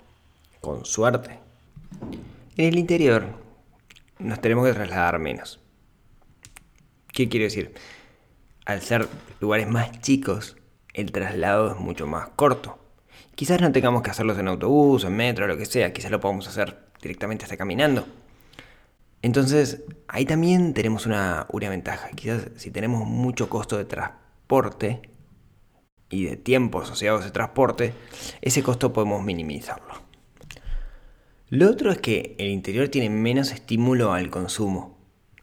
Con 0.60 0.84
suerte. 0.84 1.38
En 2.56 2.64
el 2.64 2.78
interior 2.78 3.26
nos 4.18 4.40
tenemos 4.40 4.66
que 4.66 4.72
trasladar 4.72 5.18
menos. 5.18 5.60
¿Qué 7.12 7.28
quiero 7.28 7.44
decir? 7.44 7.74
Al 8.64 8.80
ser 8.80 9.06
lugares 9.40 9.68
más 9.68 10.00
chicos, 10.00 10.56
el 10.94 11.12
traslado 11.12 11.70
es 11.70 11.76
mucho 11.76 12.06
más 12.06 12.30
corto. 12.30 12.78
Quizás 13.34 13.60
no 13.60 13.70
tengamos 13.70 14.02
que 14.02 14.10
hacerlos 14.10 14.38
en 14.38 14.48
autobús, 14.48 15.04
en 15.04 15.14
metro, 15.14 15.46
lo 15.46 15.58
que 15.58 15.66
sea, 15.66 15.92
quizás 15.92 16.10
lo 16.10 16.20
podamos 16.20 16.48
hacer 16.48 16.76
directamente 17.02 17.44
hasta 17.44 17.58
caminando. 17.58 18.06
Entonces, 19.23 19.85
ahí 20.08 20.25
también 20.25 20.75
tenemos 20.75 21.06
una, 21.06 21.46
ventaja. 21.52 22.11
Quizás 22.11 22.49
si 22.56 22.70
tenemos 22.70 23.06
mucho 23.06 23.49
costo 23.49 23.76
de 23.76 23.85
transporte 23.85 25.11
y 26.08 26.25
de 26.25 26.37
tiempo 26.37 26.80
asociados 26.80 27.23
a 27.23 27.25
ese 27.25 27.32
transporte, 27.32 27.92
ese 28.40 28.62
costo 28.62 28.92
podemos 28.92 29.23
minimizarlo. 29.25 29.94
Lo 31.49 31.70
otro 31.70 31.90
es 31.92 31.99
que 31.99 32.35
el 32.38 32.49
interior 32.49 32.88
tiene 32.88 33.11
menos 33.11 33.52
estímulo 33.52 34.12
al 34.12 34.30
consumo. 34.30 34.99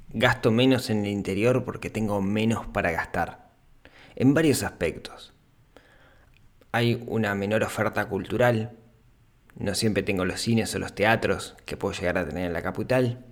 Gasto 0.10 0.52
menos 0.52 0.90
en 0.90 1.06
el 1.06 1.12
interior 1.12 1.64
porque 1.64 1.90
tengo 1.90 2.22
menos 2.22 2.68
para 2.68 2.92
gastar. 2.92 3.52
En 4.16 4.34
varios 4.34 4.64
aspectos 4.64 5.34
hay 6.74 7.04
una 7.06 7.36
menor 7.36 7.64
oferta 7.64 8.06
cultural. 8.10 8.72
No 9.56 9.76
siempre 9.76 10.04
tengo 10.04 10.26
los 10.26 10.42
cines 10.42 10.74
o 10.76 10.80
los 10.80 10.94
teatros 10.96 11.56
que 11.66 11.78
puedo 11.78 11.94
llegar 11.94 12.18
a 12.18 12.26
tener 12.28 12.48
en 12.48 12.54
la 12.54 12.64
capital. 12.64 13.24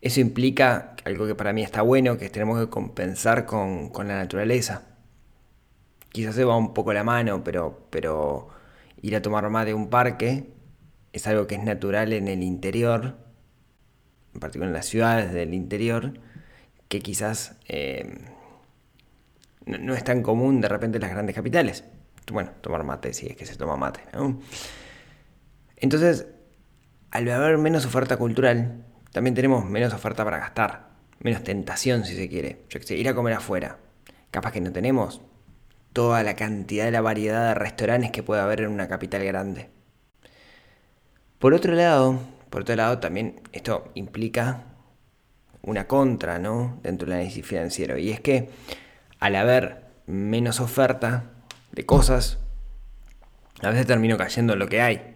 Eso 0.00 0.20
implica 0.20 0.96
algo 1.04 1.26
que 1.26 1.34
para 1.34 1.52
mí 1.52 1.62
está 1.62 1.82
bueno, 1.82 2.16
que 2.16 2.30
tenemos 2.30 2.58
que 2.58 2.70
compensar 2.70 3.46
con, 3.46 3.90
la 3.94 4.16
naturaleza. 4.16 4.82
Quizás 6.10 6.34
se 6.34 6.44
va 6.44 6.56
un 6.56 6.74
poco 6.74 6.92
la 6.92 7.04
mano, 7.04 7.44
pero, 7.44 7.86
pero 7.90 8.48
ir 9.02 9.14
a 9.14 9.22
tomar 9.22 9.48
mate 9.50 9.72
a 9.72 9.76
un 9.76 9.90
parque 9.90 10.52
es 11.12 11.26
algo 11.26 11.46
que 11.46 11.56
es 11.56 11.62
natural 11.62 12.12
en 12.12 12.28
el 12.28 12.42
interior, 12.42 13.16
en 14.34 14.40
particular 14.40 14.68
en 14.68 14.74
las 14.74 14.86
ciudades 14.86 15.32
del 15.32 15.54
interior, 15.54 16.14
que 16.88 17.00
quizás 17.00 17.56
eh, 17.68 18.18
no, 19.66 19.94
es 19.94 20.04
tan 20.04 20.22
común 20.22 20.60
de 20.60 20.68
repente 20.68 20.98
en 20.98 21.02
las 21.02 21.10
grandes 21.10 21.34
capitales 21.34 21.84
bueno, 22.32 22.50
tomar 22.60 22.84
mate, 22.84 23.12
si 23.12 23.26
es 23.26 23.36
que 23.36 23.46
se 23.46 23.56
toma 23.56 23.76
mate. 23.76 24.00
Entonces, 25.76 26.26
al 27.10 27.28
haber 27.30 27.58
menos 27.58 27.84
oferta 27.86 28.16
cultural, 28.16 28.84
también 29.12 29.34
tenemos 29.34 29.64
menos 29.64 29.92
oferta 29.92 30.24
para 30.24 30.38
gastar, 30.38 30.88
menos 31.20 31.42
tentación 31.42 32.04
si 32.04 32.16
se 32.16 32.28
quiere. 32.28 32.62
Yo 32.68 32.80
que 32.80 32.96
ir 32.96 33.08
a 33.08 33.14
comer 33.14 33.34
afuera. 33.34 33.78
Capaz 34.30 34.52
que 34.52 34.60
no 34.60 34.72
tenemos 34.72 35.20
toda 35.92 36.22
la 36.22 36.36
cantidad 36.36 36.84
de 36.84 36.92
la 36.92 37.00
variedad 37.00 37.48
de 37.48 37.54
restaurantes 37.54 38.10
que 38.12 38.22
puede 38.22 38.40
haber 38.40 38.60
en 38.60 38.70
una 38.70 38.88
capital 38.88 39.24
grande. 39.24 39.70
Por 41.38 41.54
otro 41.54 41.74
lado, 41.74 42.20
por 42.48 42.62
otro 42.62 42.76
lado 42.76 42.98
también 42.98 43.40
esto 43.52 43.90
implica 43.94 44.64
una 45.62 45.86
contra, 45.86 46.38
¿no? 46.38 46.78
Dentro 46.82 47.06
del 47.06 47.14
análisis 47.14 47.44
financiero. 47.44 47.98
Y 47.98 48.10
es 48.10 48.20
que 48.20 48.50
al 49.18 49.34
haber 49.36 49.84
menos 50.06 50.60
oferta, 50.60 51.24
de 51.72 51.86
cosas, 51.86 52.38
a 53.62 53.70
veces 53.70 53.86
termino 53.86 54.16
cayendo 54.16 54.54
en 54.54 54.58
lo 54.58 54.68
que 54.68 54.80
hay. 54.80 55.09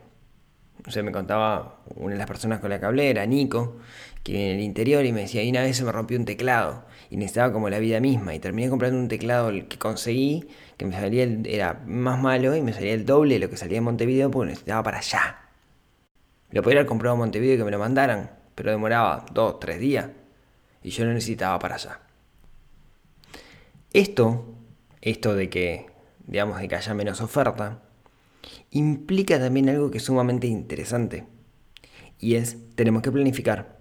No 0.87 0.93
sé, 0.93 1.03
me 1.03 1.13
contaba 1.13 1.79
una 1.97 2.13
de 2.13 2.19
las 2.19 2.27
personas 2.27 2.61
con 2.61 2.71
la 2.71 2.79
que 2.79 2.87
hablé, 2.87 3.09
era 3.11 3.25
Nico, 3.25 3.77
que 4.23 4.33
vive 4.33 4.51
en 4.51 4.57
el 4.59 4.63
interior 4.63 5.05
y 5.05 5.13
me 5.13 5.23
decía, 5.23 5.43
y 5.43 5.51
una 5.51 5.63
vez 5.63 5.77
se 5.77 5.85
me 5.85 5.93
rompió 5.93 6.19
un 6.19 6.27
teclado 6.27 6.85
y 7.11 7.17
necesitaba 7.17 7.53
como 7.53 7.71
la 7.71 7.79
vida 7.79 8.01
misma 8.01 8.35
y 8.35 8.39
terminé 8.39 8.69
comprando 8.69 8.99
un 8.99 9.09
teclado 9.09 9.49
el 9.49 9.67
que 9.67 9.79
conseguí, 9.79 10.47
que 10.77 10.85
me 10.85 10.93
salía 10.95 11.25
era 11.45 11.83
más 11.87 12.21
malo 12.21 12.55
y 12.55 12.63
me 12.63 12.73
salía 12.73 12.93
el 12.93 13.07
doble 13.07 13.35
de 13.35 13.41
lo 13.41 13.51
que 13.51 13.57
salía 13.57 13.79
en 13.79 13.85
Montevideo 13.85 14.31
porque 14.31 14.51
necesitaba 14.51 14.83
para 14.83 14.99
allá. 14.99 15.39
Lo 16.51 16.63
podría 16.63 16.81
haber 16.81 16.89
comprado 16.89 17.15
en 17.15 17.21
Montevideo 17.21 17.55
y 17.55 17.59
que 17.59 17.65
me 17.65 17.71
lo 17.71 17.79
mandaran, 17.79 18.31
pero 18.55 18.71
demoraba 18.71 19.25
dos, 19.33 19.59
tres 19.61 19.81
días 19.81 20.11
y 20.83 20.91
yo 20.91 21.05
lo 21.07 21.13
necesitaba 21.15 21.59
para 21.59 21.77
allá. 21.77 22.01
Esto, 23.93 24.55
esto 25.01 25.35
de 25.35 25.49
que 25.49 25.95
digamos, 26.27 26.59
de 26.59 26.69
que 26.69 26.77
haya 26.77 26.95
menos 26.95 27.21
oferta, 27.21 27.83
implica 28.75 29.39
también 29.39 29.69
algo 29.71 29.91
que 29.91 29.99
es 29.99 30.05
sumamente 30.05 30.47
interesante. 30.47 31.25
Y 32.19 32.35
es, 32.35 32.59
tenemos 32.75 33.03
que 33.03 33.13
planificar. 33.13 33.79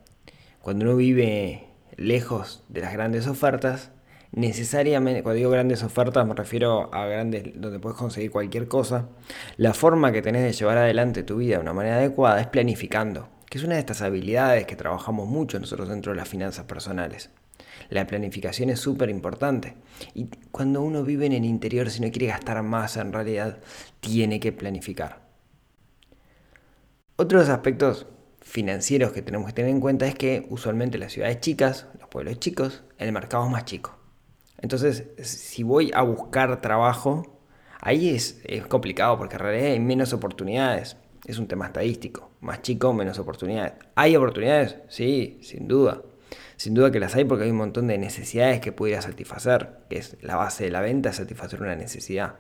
Cuando 0.62 0.86
uno 0.86 0.96
vive 0.96 1.68
lejos 1.98 2.64
de 2.70 2.82
las 2.82 2.94
grandes 2.94 3.28
ofertas, 3.28 3.92
necesariamente, 4.32 5.24
cuando 5.24 5.38
digo 5.38 5.50
grandes 5.50 5.84
ofertas 5.84 6.26
me 6.28 6.34
refiero 6.36 6.94
a 6.94 7.06
grandes 7.06 7.60
donde 7.60 7.80
puedes 7.80 7.98
conseguir 7.98 8.32
cualquier 8.32 8.68
cosa, 8.68 9.10
la 9.58 9.74
forma 9.74 10.12
que 10.12 10.22
tenés 10.22 10.44
de 10.44 10.54
llevar 10.54 10.78
adelante 10.78 11.24
tu 11.24 11.38
vida 11.38 11.56
de 11.56 11.62
una 11.62 11.74
manera 11.74 11.98
adecuada 11.98 12.40
es 12.40 12.48
planificando, 12.48 13.30
que 13.50 13.58
es 13.58 13.64
una 13.64 13.74
de 13.74 13.80
estas 13.80 14.02
habilidades 14.02 14.66
que 14.66 14.76
trabajamos 14.76 15.28
mucho 15.28 15.60
nosotros 15.60 15.90
dentro 15.90 16.12
de 16.12 16.18
las 16.18 16.30
finanzas 16.30 16.66
personales. 16.66 17.32
La 17.94 18.08
planificación 18.08 18.72
es 18.72 18.80
súper 18.80 19.12
importante. 19.12 19.76
Y 20.16 20.26
cuando 20.50 20.82
uno 20.82 21.04
vive 21.04 21.28
en 21.28 21.34
el 21.34 21.46
interior, 21.46 21.92
si 21.92 22.02
no 22.02 22.10
quiere 22.10 22.26
gastar 22.26 22.64
más, 22.64 22.98
en 22.98 23.14
realidad 23.14 23.60
tiene 24.00 24.40
que 24.40 24.52
planificar. 24.52 25.22
Otros 27.18 27.50
aspectos 27.50 28.08
financieros 28.42 29.12
que 29.12 29.22
tenemos 29.22 29.46
que 29.46 29.54
tener 29.54 29.70
en 29.70 29.80
cuenta 29.80 30.08
es 30.08 30.16
que 30.16 30.48
usualmente 30.50 30.98
las 30.98 31.14
ciudades 31.14 31.40
chicas, 31.40 31.86
los 32.00 32.10
pueblos 32.10 32.40
chicos, 32.40 32.84
el 32.98 33.12
mercado 33.12 33.46
es 33.46 33.52
más 33.52 33.66
chico. 33.66 33.96
Entonces, 34.60 35.10
si 35.22 35.62
voy 35.62 35.92
a 35.94 36.02
buscar 36.02 36.62
trabajo, 36.62 37.40
ahí 37.80 38.10
es, 38.10 38.42
es 38.44 38.66
complicado 38.66 39.20
porque 39.20 39.36
en 39.36 39.42
realidad 39.42 39.72
hay 39.74 39.80
menos 39.80 40.14
oportunidades. 40.14 40.98
Es 41.28 41.38
un 41.38 41.48
tema 41.48 41.68
estadístico. 41.68 42.32
Más 42.42 42.64
chico, 42.64 42.92
menos 42.92 43.20
oportunidades. 43.20 43.74
¿Hay 43.94 44.16
oportunidades? 44.16 44.78
Sí, 44.88 45.38
sin 45.44 45.68
duda. 45.68 46.02
Sin 46.58 46.74
duda 46.74 46.92
que 46.92 47.00
las 47.00 47.16
hay 47.16 47.26
porque 47.26 47.46
hay 47.46 47.52
un 47.52 47.58
montón 47.58 47.88
de 47.88 47.98
necesidades 47.98 48.60
que 48.62 48.72
pudiera 48.72 49.02
satisfacer, 49.02 49.70
que 49.90 49.98
es 49.98 50.18
la 50.22 50.36
base 50.36 50.66
de 50.66 50.72
la 50.72 50.82
venta, 50.82 51.14
satisfacer 51.14 51.62
una 51.62 51.76
necesidad. 51.76 52.36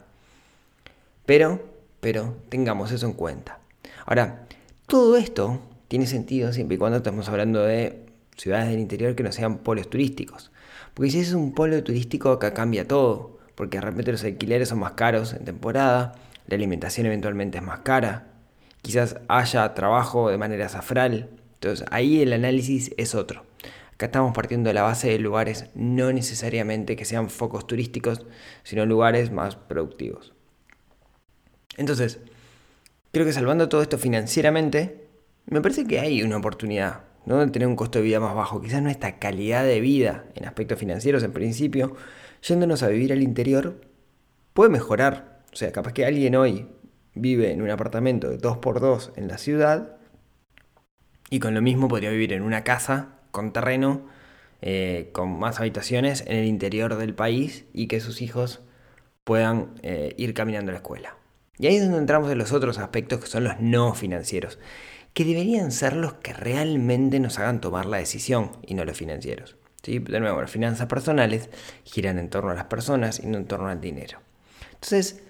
Pero, 1.25 1.61
pero, 1.99 2.35
tengamos 2.49 2.91
eso 2.91 3.05
en 3.05 3.13
cuenta. 3.13 3.59
Ahora, 4.05 4.45
todo 4.87 5.15
esto 5.17 5.61
tiene 5.87 6.07
sentido 6.07 6.53
siempre 6.53 6.75
y 6.75 6.77
cuando 6.77 6.97
estamos 6.97 7.29
hablando 7.29 7.63
de 7.63 8.05
ciudades 8.35 8.69
del 8.69 8.79
interior 8.79 9.15
que 9.15 9.23
no 9.23 9.31
sean 9.31 9.59
polos 9.59 9.89
turísticos. 9.89 10.51
Porque 10.93 11.11
si 11.11 11.19
es 11.19 11.33
un 11.33 11.53
polo 11.53 11.81
turístico, 11.83 12.31
acá 12.31 12.53
cambia 12.53 12.87
todo. 12.87 13.37
Porque 13.55 13.77
de 13.77 13.81
repente 13.81 14.11
los 14.11 14.23
alquileres 14.23 14.69
son 14.69 14.79
más 14.79 14.93
caros 14.93 15.33
en 15.33 15.45
temporada, 15.45 16.15
la 16.47 16.55
alimentación 16.55 17.05
eventualmente 17.05 17.59
es 17.59 17.63
más 17.63 17.79
cara, 17.79 18.27
quizás 18.81 19.17
haya 19.27 19.73
trabajo 19.73 20.29
de 20.29 20.37
manera 20.37 20.69
safral. 20.69 21.29
Entonces 21.55 21.85
ahí 21.91 22.21
el 22.21 22.33
análisis 22.33 22.91
es 22.97 23.15
otro. 23.15 23.43
Estamos 24.05 24.33
partiendo 24.33 24.69
de 24.69 24.73
la 24.73 24.83
base 24.83 25.09
de 25.09 25.19
lugares 25.19 25.69
no 25.75 26.11
necesariamente 26.11 26.95
que 26.95 27.05
sean 27.05 27.29
focos 27.29 27.67
turísticos, 27.67 28.25
sino 28.63 28.85
lugares 28.85 29.31
más 29.31 29.55
productivos. 29.55 30.33
Entonces, 31.77 32.19
creo 33.11 33.25
que 33.25 33.33
salvando 33.33 33.69
todo 33.69 33.81
esto 33.81 33.97
financieramente, 33.97 35.07
me 35.45 35.61
parece 35.61 35.85
que 35.85 35.99
hay 35.99 36.21
una 36.23 36.37
oportunidad 36.37 37.03
¿no? 37.25 37.39
de 37.39 37.47
tener 37.51 37.67
un 37.67 37.75
costo 37.75 37.99
de 37.99 38.05
vida 38.05 38.19
más 38.19 38.35
bajo. 38.35 38.61
Quizás 38.61 38.81
nuestra 38.81 39.19
calidad 39.19 39.63
de 39.63 39.79
vida 39.79 40.25
en 40.35 40.45
aspectos 40.45 40.79
financieros, 40.79 41.23
en 41.23 41.31
principio, 41.31 41.95
yéndonos 42.41 42.83
a 42.83 42.87
vivir 42.87 43.13
al 43.13 43.23
interior, 43.23 43.81
puede 44.53 44.69
mejorar. 44.69 45.41
O 45.51 45.55
sea, 45.55 45.71
capaz 45.71 45.93
que 45.93 46.05
alguien 46.05 46.35
hoy 46.35 46.67
vive 47.15 47.51
en 47.51 47.61
un 47.61 47.69
apartamento 47.69 48.29
de 48.29 48.39
2x2 48.39 49.11
en 49.15 49.27
la 49.27 49.37
ciudad 49.37 49.97
y 51.29 51.39
con 51.39 51.53
lo 51.53 51.61
mismo 51.61 51.87
podría 51.87 52.09
vivir 52.09 52.33
en 52.33 52.41
una 52.41 52.63
casa 52.63 53.19
con 53.33 53.51
terreno, 53.51 54.07
eh, 54.61 55.09
con 55.11 55.37
más 55.39 55.59
habitaciones 55.59 56.23
en 56.27 56.37
el 56.37 56.45
interior 56.45 56.95
del 56.95 57.15
país 57.15 57.65
y 57.73 57.87
que 57.87 57.99
sus 57.99 58.21
hijos 58.21 58.61
puedan 59.23 59.73
eh, 59.81 60.13
ir 60.17 60.33
caminando 60.33 60.69
a 60.69 60.73
la 60.73 60.77
escuela. 60.77 61.17
Y 61.57 61.67
ahí 61.67 61.75
es 61.75 61.83
donde 61.83 61.97
entramos 61.97 62.31
en 62.31 62.37
los 62.37 62.53
otros 62.53 62.77
aspectos 62.77 63.19
que 63.19 63.27
son 63.27 63.43
los 63.43 63.59
no 63.59 63.95
financieros, 63.95 64.59
que 65.13 65.25
deberían 65.25 65.71
ser 65.71 65.95
los 65.95 66.13
que 66.13 66.31
realmente 66.31 67.19
nos 67.19 67.39
hagan 67.39 67.59
tomar 67.59 67.87
la 67.87 67.97
decisión 67.97 68.51
y 68.65 68.75
no 68.75 68.85
los 68.85 68.97
financieros. 68.97 69.57
¿Sí? 69.81 69.99
De 69.99 70.19
nuevo, 70.19 70.39
las 70.39 70.51
finanzas 70.51 70.87
personales 70.87 71.49
giran 71.83 72.19
en 72.19 72.29
torno 72.29 72.51
a 72.51 72.55
las 72.55 72.65
personas 72.65 73.19
y 73.19 73.25
no 73.25 73.37
en 73.37 73.45
torno 73.45 73.67
al 73.67 73.81
dinero. 73.81 74.19
Entonces, 74.75 75.23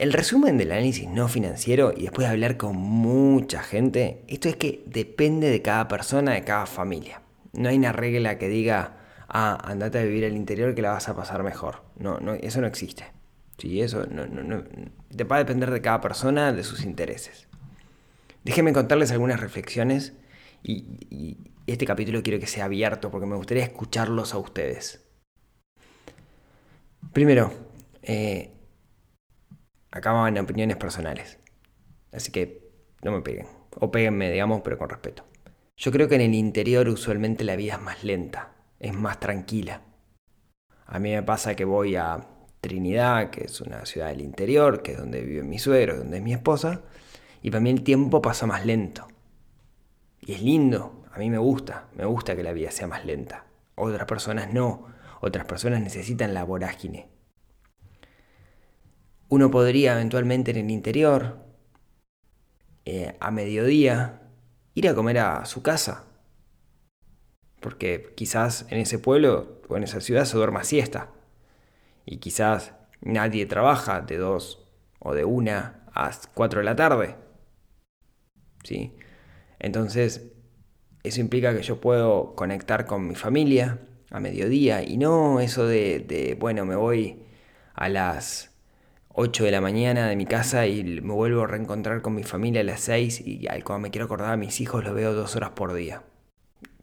el 0.00 0.14
resumen 0.14 0.56
del 0.56 0.72
análisis 0.72 1.06
no 1.06 1.28
financiero 1.28 1.92
y 1.94 2.04
después 2.04 2.26
de 2.26 2.32
hablar 2.32 2.56
con 2.56 2.74
mucha 2.74 3.62
gente, 3.62 4.24
esto 4.28 4.48
es 4.48 4.56
que 4.56 4.82
depende 4.86 5.50
de 5.50 5.60
cada 5.60 5.88
persona, 5.88 6.32
de 6.32 6.42
cada 6.42 6.64
familia. 6.64 7.20
No 7.52 7.68
hay 7.68 7.76
una 7.76 7.92
regla 7.92 8.38
que 8.38 8.48
diga, 8.48 8.96
ah, 9.28 9.58
andate 9.62 9.98
a 9.98 10.02
vivir 10.02 10.24
al 10.24 10.36
interior 10.36 10.74
que 10.74 10.80
la 10.80 10.92
vas 10.92 11.10
a 11.10 11.14
pasar 11.14 11.42
mejor. 11.42 11.82
No, 11.98 12.18
no 12.18 12.32
eso 12.32 12.62
no 12.62 12.66
existe. 12.66 13.04
Sí, 13.58 13.82
eso 13.82 14.06
no, 14.06 14.24
va 15.30 15.36
a 15.36 15.40
depender 15.40 15.70
de 15.70 15.82
cada 15.82 16.00
persona, 16.00 16.54
de 16.54 16.64
sus 16.64 16.82
intereses. 16.82 17.46
Déjenme 18.42 18.72
contarles 18.72 19.12
algunas 19.12 19.38
reflexiones 19.38 20.14
y, 20.62 20.86
y 21.10 21.36
este 21.66 21.84
capítulo 21.84 22.22
quiero 22.22 22.40
que 22.40 22.46
sea 22.46 22.64
abierto 22.64 23.10
porque 23.10 23.26
me 23.26 23.36
gustaría 23.36 23.64
escucharlos 23.64 24.32
a 24.32 24.38
ustedes. 24.38 25.04
Primero, 27.12 27.52
eh, 28.02 28.52
acá 29.90 30.12
van 30.12 30.38
opiniones 30.38 30.76
personales. 30.76 31.38
Así 32.12 32.32
que 32.32 32.70
no 33.02 33.12
me 33.12 33.22
peguen. 33.22 33.46
O 33.76 33.90
péguenme, 33.90 34.30
digamos, 34.30 34.62
pero 34.62 34.78
con 34.78 34.88
respeto. 34.88 35.24
Yo 35.76 35.92
creo 35.92 36.08
que 36.08 36.16
en 36.16 36.20
el 36.20 36.34
interior 36.34 36.88
usualmente 36.88 37.44
la 37.44 37.56
vida 37.56 37.74
es 37.74 37.80
más 37.80 38.04
lenta, 38.04 38.52
es 38.78 38.92
más 38.92 39.18
tranquila. 39.18 39.82
A 40.86 40.98
mí 40.98 41.10
me 41.10 41.22
pasa 41.22 41.54
que 41.54 41.64
voy 41.64 41.96
a 41.96 42.26
Trinidad, 42.60 43.30
que 43.30 43.44
es 43.44 43.60
una 43.60 43.86
ciudad 43.86 44.08
del 44.08 44.20
interior, 44.20 44.82
que 44.82 44.92
es 44.92 44.98
donde 44.98 45.22
vive 45.22 45.42
mi 45.42 45.58
suegro, 45.58 45.96
donde 45.96 46.18
es 46.18 46.22
mi 46.22 46.34
esposa, 46.34 46.82
y 47.40 47.50
para 47.50 47.60
mí 47.60 47.70
el 47.70 47.82
tiempo 47.82 48.20
pasa 48.20 48.46
más 48.46 48.66
lento. 48.66 49.08
Y 50.20 50.32
es 50.32 50.42
lindo, 50.42 51.04
a 51.12 51.18
mí 51.18 51.30
me 51.30 51.38
gusta, 51.38 51.88
me 51.96 52.04
gusta 52.04 52.36
que 52.36 52.42
la 52.42 52.52
vida 52.52 52.70
sea 52.70 52.86
más 52.86 53.06
lenta. 53.06 53.46
Otras 53.76 54.04
personas 54.04 54.52
no, 54.52 54.88
otras 55.20 55.46
personas 55.46 55.80
necesitan 55.80 56.34
la 56.34 56.44
vorágine. 56.44 57.08
Uno 59.30 59.48
podría 59.48 59.92
eventualmente 59.92 60.50
en 60.50 60.56
el 60.56 60.70
interior, 60.72 61.36
eh, 62.84 63.16
a 63.20 63.30
mediodía, 63.30 64.22
ir 64.74 64.88
a 64.88 64.94
comer 64.96 65.18
a 65.18 65.44
su 65.44 65.62
casa. 65.62 66.04
Porque 67.60 68.12
quizás 68.16 68.66
en 68.70 68.78
ese 68.78 68.98
pueblo 68.98 69.62
o 69.68 69.76
en 69.76 69.84
esa 69.84 70.00
ciudad 70.00 70.24
se 70.24 70.36
duerma 70.36 70.64
siesta. 70.64 71.10
Y 72.04 72.16
quizás 72.16 72.72
nadie 73.00 73.46
trabaja 73.46 74.00
de 74.00 74.16
dos 74.16 74.68
o 74.98 75.14
de 75.14 75.24
una 75.24 75.86
a 75.94 76.10
cuatro 76.34 76.58
de 76.58 76.64
la 76.64 76.74
tarde. 76.74 77.14
¿Sí? 78.64 78.96
Entonces, 79.60 80.32
eso 81.04 81.20
implica 81.20 81.54
que 81.54 81.62
yo 81.62 81.80
puedo 81.80 82.34
conectar 82.34 82.84
con 82.84 83.06
mi 83.06 83.14
familia 83.14 83.78
a 84.10 84.18
mediodía 84.18 84.82
y 84.82 84.96
no 84.96 85.38
eso 85.38 85.68
de, 85.68 86.00
de 86.00 86.34
bueno, 86.34 86.64
me 86.66 86.74
voy 86.74 87.22
a 87.74 87.88
las 87.88 88.49
8 89.12 89.44
de 89.44 89.50
la 89.50 89.60
mañana 89.60 90.08
de 90.08 90.16
mi 90.16 90.24
casa 90.24 90.66
y 90.66 90.84
me 90.84 91.12
vuelvo 91.12 91.42
a 91.42 91.46
reencontrar 91.46 92.00
con 92.00 92.14
mi 92.14 92.22
familia 92.22 92.60
a 92.60 92.64
las 92.64 92.80
6 92.80 93.22
y 93.26 93.46
cuando 93.62 93.80
me 93.80 93.90
quiero 93.90 94.04
acordar 94.04 94.32
a 94.32 94.36
mis 94.36 94.60
hijos 94.60 94.84
los 94.84 94.94
veo 94.94 95.12
dos 95.12 95.34
horas 95.36 95.50
por 95.50 95.74
día. 95.74 96.02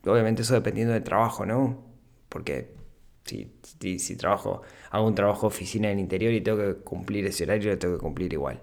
Obviamente 0.05 0.41
eso 0.41 0.53
dependiendo 0.53 0.93
del 0.93 1.03
trabajo, 1.03 1.46
¿no? 1.46 1.86
Porque 2.29 2.75
si, 3.24 3.51
si, 3.98 4.15
trabajo, 4.17 4.62
hago 4.91 5.07
un 5.07 5.15
trabajo 5.15 5.48
oficina 5.48 5.88
en 5.88 5.98
el 5.98 6.00
interior 6.00 6.34
y 6.34 6.41
tengo 6.41 6.57
que 6.57 6.75
cumplir 6.75 7.25
ese 7.25 7.46
horario, 7.46 7.72
lo 7.72 7.77
tengo 7.77 7.96
que 7.96 8.01
cumplir 8.01 8.34
igual. 8.34 8.62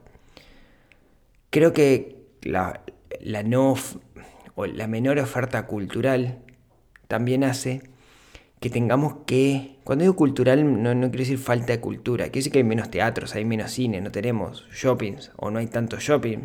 Creo 1.51 1.73
que 1.73 2.27
la, 2.43 2.83
la 3.21 3.43
no 3.43 3.75
o 4.55 4.67
la 4.67 4.87
menor 4.87 5.19
oferta 5.19 5.67
cultural 5.67 6.39
también 7.09 7.45
hace 7.45 7.83
que 8.65 8.71
tengamos 8.71 9.17
que, 9.27 9.77
cuando 9.85 10.05
digo 10.05 10.17
cultural 10.17 10.83
no, 10.83 10.95
no 10.95 11.11
quiero 11.11 11.19
decir 11.19 11.37
falta 11.37 11.75
de 11.75 11.81
cultura, 11.81 12.25
quiero 12.25 12.37
decir 12.37 12.53
que 12.53 12.61
hay 12.61 12.65
menos 12.65 12.91
teatros, 12.91 13.35
hay 13.35 13.45
menos 13.45 13.71
cine, 13.73 14.01
no 14.01 14.11
tenemos 14.11 14.67
shoppings 14.73 15.33
o 15.37 15.51
no 15.51 15.59
hay 15.59 15.67
tanto 15.67 15.99
shopping. 16.01 16.39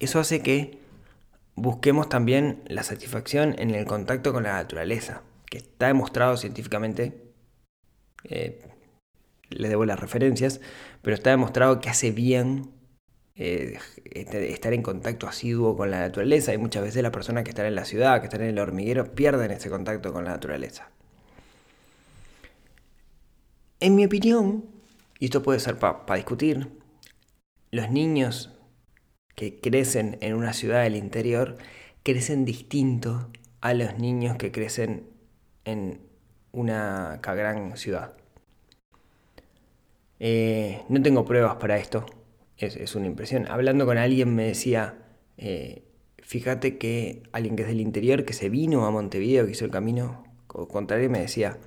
Eso 0.00 0.18
hace 0.18 0.42
que 0.42 0.80
busquemos 1.54 2.08
también 2.08 2.64
la 2.66 2.82
satisfacción 2.82 3.54
en 3.56 3.70
el 3.70 3.84
contacto 3.84 4.32
con 4.32 4.42
la 4.42 4.54
naturaleza, 4.54 5.22
que 5.48 5.58
está 5.58 5.86
demostrado 5.86 6.36
científicamente, 6.38 7.30
eh, 8.24 8.66
le 9.48 9.68
debo 9.68 9.84
las 9.84 10.00
referencias, 10.00 10.60
pero 11.02 11.14
está 11.14 11.30
demostrado 11.30 11.80
que 11.80 11.88
hace 11.88 12.10
bien 12.10 12.72
eh, 13.36 13.78
este, 14.12 14.52
estar 14.52 14.72
en 14.72 14.82
contacto 14.82 15.26
asiduo 15.26 15.76
con 15.76 15.90
la 15.90 16.00
naturaleza 16.00 16.54
y 16.54 16.58
muchas 16.58 16.84
veces 16.84 17.02
las 17.02 17.12
personas 17.12 17.42
que 17.44 17.50
están 17.50 17.66
en 17.66 17.74
la 17.74 17.84
ciudad, 17.84 18.20
que 18.20 18.26
están 18.26 18.42
en 18.42 18.48
el 18.48 18.58
hormiguero, 18.58 19.14
pierden 19.14 19.50
ese 19.50 19.70
contacto 19.70 20.12
con 20.12 20.24
la 20.24 20.30
naturaleza. 20.30 20.90
En 23.80 23.96
mi 23.96 24.04
opinión, 24.04 24.64
y 25.18 25.26
esto 25.26 25.42
puede 25.42 25.60
ser 25.60 25.78
para 25.78 26.14
discutir, 26.14 26.70
los 27.70 27.90
niños 27.90 28.52
que 29.34 29.58
crecen 29.60 30.16
en 30.20 30.34
una 30.34 30.52
ciudad 30.52 30.84
del 30.84 30.96
interior 30.96 31.58
crecen 32.04 32.44
distinto 32.44 33.30
a 33.60 33.74
los 33.74 33.98
niños 33.98 34.36
que 34.36 34.52
crecen 34.52 35.08
en 35.64 36.00
una 36.52 37.18
gran 37.22 37.76
ciudad. 37.76 38.16
Eh, 40.20 40.82
no 40.88 41.02
tengo 41.02 41.24
pruebas 41.24 41.56
para 41.56 41.78
esto, 41.78 42.06
es, 42.58 42.94
una 42.94 43.06
impresión. 43.06 43.46
Hablando 43.48 43.86
con 43.86 43.98
alguien 43.98 44.34
me 44.34 44.44
decía, 44.44 44.98
eh, 45.36 45.84
fíjate 46.22 46.78
que 46.78 47.22
alguien 47.32 47.56
que 47.56 47.62
es 47.62 47.68
del 47.68 47.80
interior, 47.80 48.24
que 48.24 48.32
se 48.32 48.48
vino 48.48 48.86
a 48.86 48.90
Montevideo, 48.90 49.46
que 49.46 49.52
hizo 49.52 49.64
el 49.64 49.70
camino 49.70 50.24
contrario, 50.46 51.10
me 51.10 51.20
decía, 51.20 51.58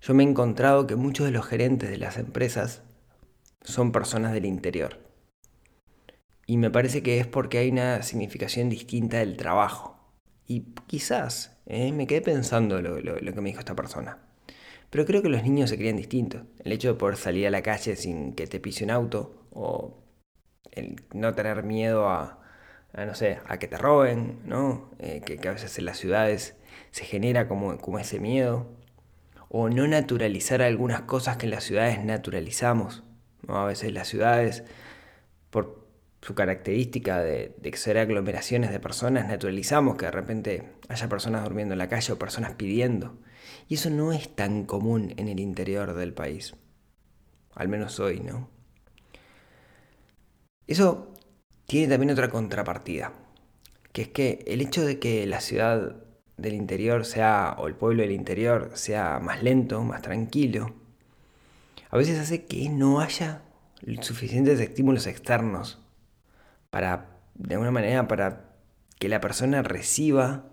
yo 0.00 0.14
me 0.14 0.22
he 0.22 0.28
encontrado 0.28 0.86
que 0.86 0.96
muchos 0.96 1.26
de 1.26 1.32
los 1.32 1.46
gerentes 1.46 1.90
de 1.90 1.98
las 1.98 2.18
empresas 2.18 2.82
son 3.62 3.92
personas 3.92 4.32
del 4.32 4.44
interior. 4.44 4.98
Y 6.46 6.58
me 6.58 6.70
parece 6.70 7.02
que 7.02 7.18
es 7.18 7.26
porque 7.26 7.58
hay 7.58 7.70
una 7.70 8.02
significación 8.02 8.68
distinta 8.68 9.18
del 9.18 9.36
trabajo. 9.36 9.98
Y 10.46 10.74
quizás, 10.86 11.58
eh, 11.66 11.90
me 11.92 12.06
quedé 12.06 12.20
pensando 12.20 12.82
lo, 12.82 13.00
lo, 13.00 13.16
que 13.16 13.40
me 13.40 13.48
dijo 13.48 13.60
esta 13.60 13.74
persona. 13.74 14.18
Pero 14.90 15.06
creo 15.06 15.22
que 15.22 15.30
los 15.30 15.42
niños 15.42 15.70
se 15.70 15.78
crían 15.78 15.96
distintos. 15.96 16.42
El 16.62 16.72
hecho 16.72 16.88
de 16.88 16.94
poder 16.94 17.16
salir 17.16 17.46
a 17.46 17.50
la 17.50 17.62
calle 17.62 17.96
sin 17.96 18.34
que 18.34 18.46
te 18.46 18.60
pise 18.60 18.84
un 18.84 18.90
auto 18.90 19.48
el 20.74 21.02
no 21.12 21.34
tener 21.34 21.62
miedo 21.62 22.08
a, 22.08 22.38
no 22.94 23.14
sé, 23.14 23.38
a 23.46 23.58
que 23.58 23.68
te 23.68 23.78
roben, 23.78 24.40
¿no? 24.44 24.90
Eh, 24.98 25.22
que, 25.24 25.48
a 25.48 25.52
veces 25.52 25.78
en 25.78 25.84
las 25.84 25.98
ciudades 25.98 26.56
se 26.90 27.04
genera 27.04 27.48
como, 27.48 27.78
como 27.78 27.98
ese 27.98 28.20
miedo. 28.20 28.66
O 29.48 29.68
no 29.68 29.86
naturalizar 29.86 30.62
algunas 30.62 31.02
cosas 31.02 31.36
que 31.36 31.46
en 31.46 31.50
las 31.50 31.64
ciudades 31.64 32.04
naturalizamos. 32.04 33.04
¿no? 33.46 33.58
A 33.58 33.66
veces 33.66 33.92
las 33.92 34.08
ciudades, 34.08 34.64
por 35.50 35.86
su 36.22 36.34
característica 36.34 37.20
de, 37.20 37.54
de 37.58 37.76
ser 37.76 37.98
aglomeraciones 37.98 38.70
de 38.70 38.80
personas, 38.80 39.28
naturalizamos 39.28 39.96
que 39.96 40.06
de 40.06 40.10
repente 40.10 40.72
haya 40.88 41.08
personas 41.08 41.44
durmiendo 41.44 41.74
en 41.74 41.78
la 41.78 41.88
calle 41.88 42.12
o 42.12 42.18
personas 42.18 42.54
pidiendo. 42.54 43.16
Y 43.68 43.74
eso 43.74 43.90
no 43.90 44.12
es 44.12 44.34
tan 44.34 44.64
común 44.64 45.14
en 45.16 45.28
el 45.28 45.38
interior 45.38 45.94
del 45.94 46.14
país. 46.14 46.54
Al 47.54 47.68
menos 47.68 48.00
hoy, 48.00 48.20
¿no? 48.20 48.53
Eso 50.66 51.12
tiene 51.66 51.88
también 51.88 52.10
otra 52.10 52.30
contrapartida, 52.30 53.12
que 53.92 54.02
es 54.02 54.08
que 54.08 54.44
el 54.46 54.60
hecho 54.60 54.84
de 54.84 54.98
que 54.98 55.26
la 55.26 55.40
ciudad 55.40 55.96
del 56.36 56.54
interior 56.54 57.04
sea, 57.04 57.54
o 57.58 57.68
el 57.68 57.74
pueblo 57.74 58.02
del 58.02 58.12
interior 58.12 58.70
sea 58.74 59.20
más 59.20 59.42
lento, 59.42 59.82
más 59.82 60.02
tranquilo, 60.02 60.74
a 61.90 61.96
veces 61.96 62.18
hace 62.18 62.46
que 62.46 62.68
no 62.70 63.00
haya 63.00 63.42
suficientes 64.00 64.58
estímulos 64.58 65.06
externos 65.06 65.80
para, 66.70 67.20
de 67.34 67.54
alguna 67.54 67.70
manera, 67.70 68.08
para 68.08 68.56
que 68.98 69.08
la 69.08 69.20
persona 69.20 69.62
reciba 69.62 70.46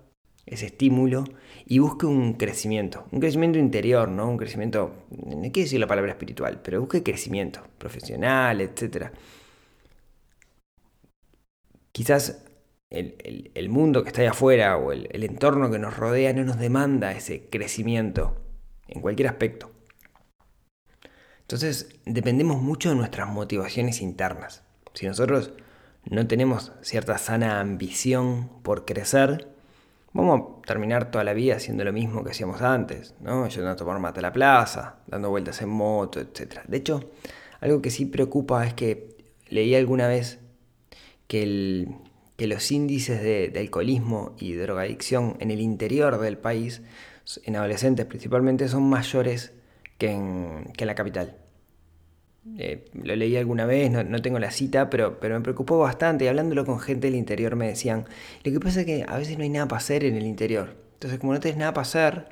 ese 0.45 0.65
estímulo 0.65 1.23
y 1.65 1.79
busque 1.79 2.05
un 2.05 2.33
crecimiento, 2.33 3.07
un 3.11 3.21
crecimiento 3.21 3.57
interior, 3.57 4.09
¿no? 4.09 4.27
Un 4.27 4.37
crecimiento, 4.37 4.93
no 5.09 5.41
quiero 5.41 5.51
decir 5.53 5.79
la 5.79 5.87
palabra 5.87 6.11
espiritual, 6.11 6.59
pero 6.61 6.81
busque 6.81 7.01
crecimiento 7.01 7.61
profesional, 7.77 8.59
etcétera 8.59 9.13
quizás 11.91 12.43
el, 12.89 13.69
mundo 13.69 14.03
que 14.03 14.09
está 14.09 14.21
ahí 14.21 14.27
afuera 14.27 14.77
o 14.77 14.91
el, 14.91 15.07
el 15.11 15.23
entorno 15.23 15.71
que 15.71 15.79
nos 15.79 15.95
rodea 15.95 16.33
no 16.33 16.43
nos 16.43 16.59
demanda 16.59 17.13
ese 17.13 17.47
crecimiento 17.49 18.35
en 18.87 19.01
cualquier 19.01 19.29
aspecto. 19.29 19.71
Entonces 21.41 21.99
dependemos 22.05 22.61
mucho 22.61 22.89
de 22.89 22.95
nuestras 22.95 23.27
motivaciones 23.27 24.01
internas. 24.01 24.63
Si 24.93 25.05
nosotros 25.05 25.51
no 26.05 26.27
tenemos 26.27 26.71
cierta 26.81 27.17
sana 27.17 27.59
ambición 27.59 28.49
por 28.63 28.85
crecer, 28.85 29.49
vamos 30.13 30.41
a 30.41 30.67
terminar 30.67 31.11
toda 31.11 31.23
la 31.23 31.33
vida 31.33 31.55
haciendo 31.55 31.83
lo 31.83 31.93
mismo 31.93 32.23
que 32.23 32.31
hacíamos 32.31 32.61
antes, 32.61 33.15
¿no? 33.21 33.47
Yendo 33.47 33.69
a 33.69 33.75
tomar 33.75 33.99
mate 33.99 34.19
a 34.19 34.23
la 34.23 34.33
plaza, 34.33 34.97
dando 35.07 35.29
vueltas 35.29 35.61
en 35.61 35.69
moto, 35.69 36.19
etc. 36.19 36.61
De 36.67 36.77
hecho, 36.77 37.11
algo 37.59 37.81
que 37.81 37.91
sí 37.91 38.05
preocupa 38.05 38.65
es 38.65 38.73
que 38.73 39.15
leí 39.47 39.75
alguna 39.75 40.07
vez 40.07 40.39
que, 41.31 41.87
los 42.39 42.71
índices 42.71 43.21
de, 43.21 43.57
alcoholismo 43.57 44.35
y 44.37 44.53
drogadicción 44.53 45.37
en 45.39 45.49
el 45.49 45.61
interior 45.61 46.19
del 46.19 46.37
país, 46.37 46.81
en 47.45 47.55
adolescentes 47.55 48.05
principalmente, 48.05 48.67
son 48.67 48.83
mayores 48.89 49.53
que 49.97 50.11
en, 50.11 50.73
la 50.77 50.93
capital. 50.93 51.37
Eh, 52.57 52.83
lo 52.93 53.15
leí 53.15 53.37
alguna 53.37 53.65
vez, 53.65 53.89
no, 53.91 54.21
tengo 54.21 54.39
la 54.39 54.51
cita, 54.51 54.89
pero, 54.89 55.17
me 55.21 55.39
preocupó 55.39 55.77
bastante 55.79 56.25
y 56.25 56.27
hablándolo 56.27 56.65
con 56.65 56.81
gente 56.81 57.07
del 57.07 57.15
interior 57.15 57.55
me 57.55 57.67
decían, 57.67 58.05
lo 58.43 58.51
que 58.51 58.59
pasa 58.59 58.81
es 58.81 58.85
que 58.85 59.05
a 59.07 59.17
veces 59.17 59.37
no 59.37 59.43
hay 59.43 59.49
nada 59.49 59.69
para 59.69 59.77
hacer 59.77 60.03
en 60.03 60.17
el 60.17 60.25
interior. 60.25 60.75
Entonces 60.95 61.17
como 61.17 61.31
no 61.31 61.39
tienes 61.39 61.59
nada 61.59 61.73
para 61.73 61.83
hacer, 61.83 62.27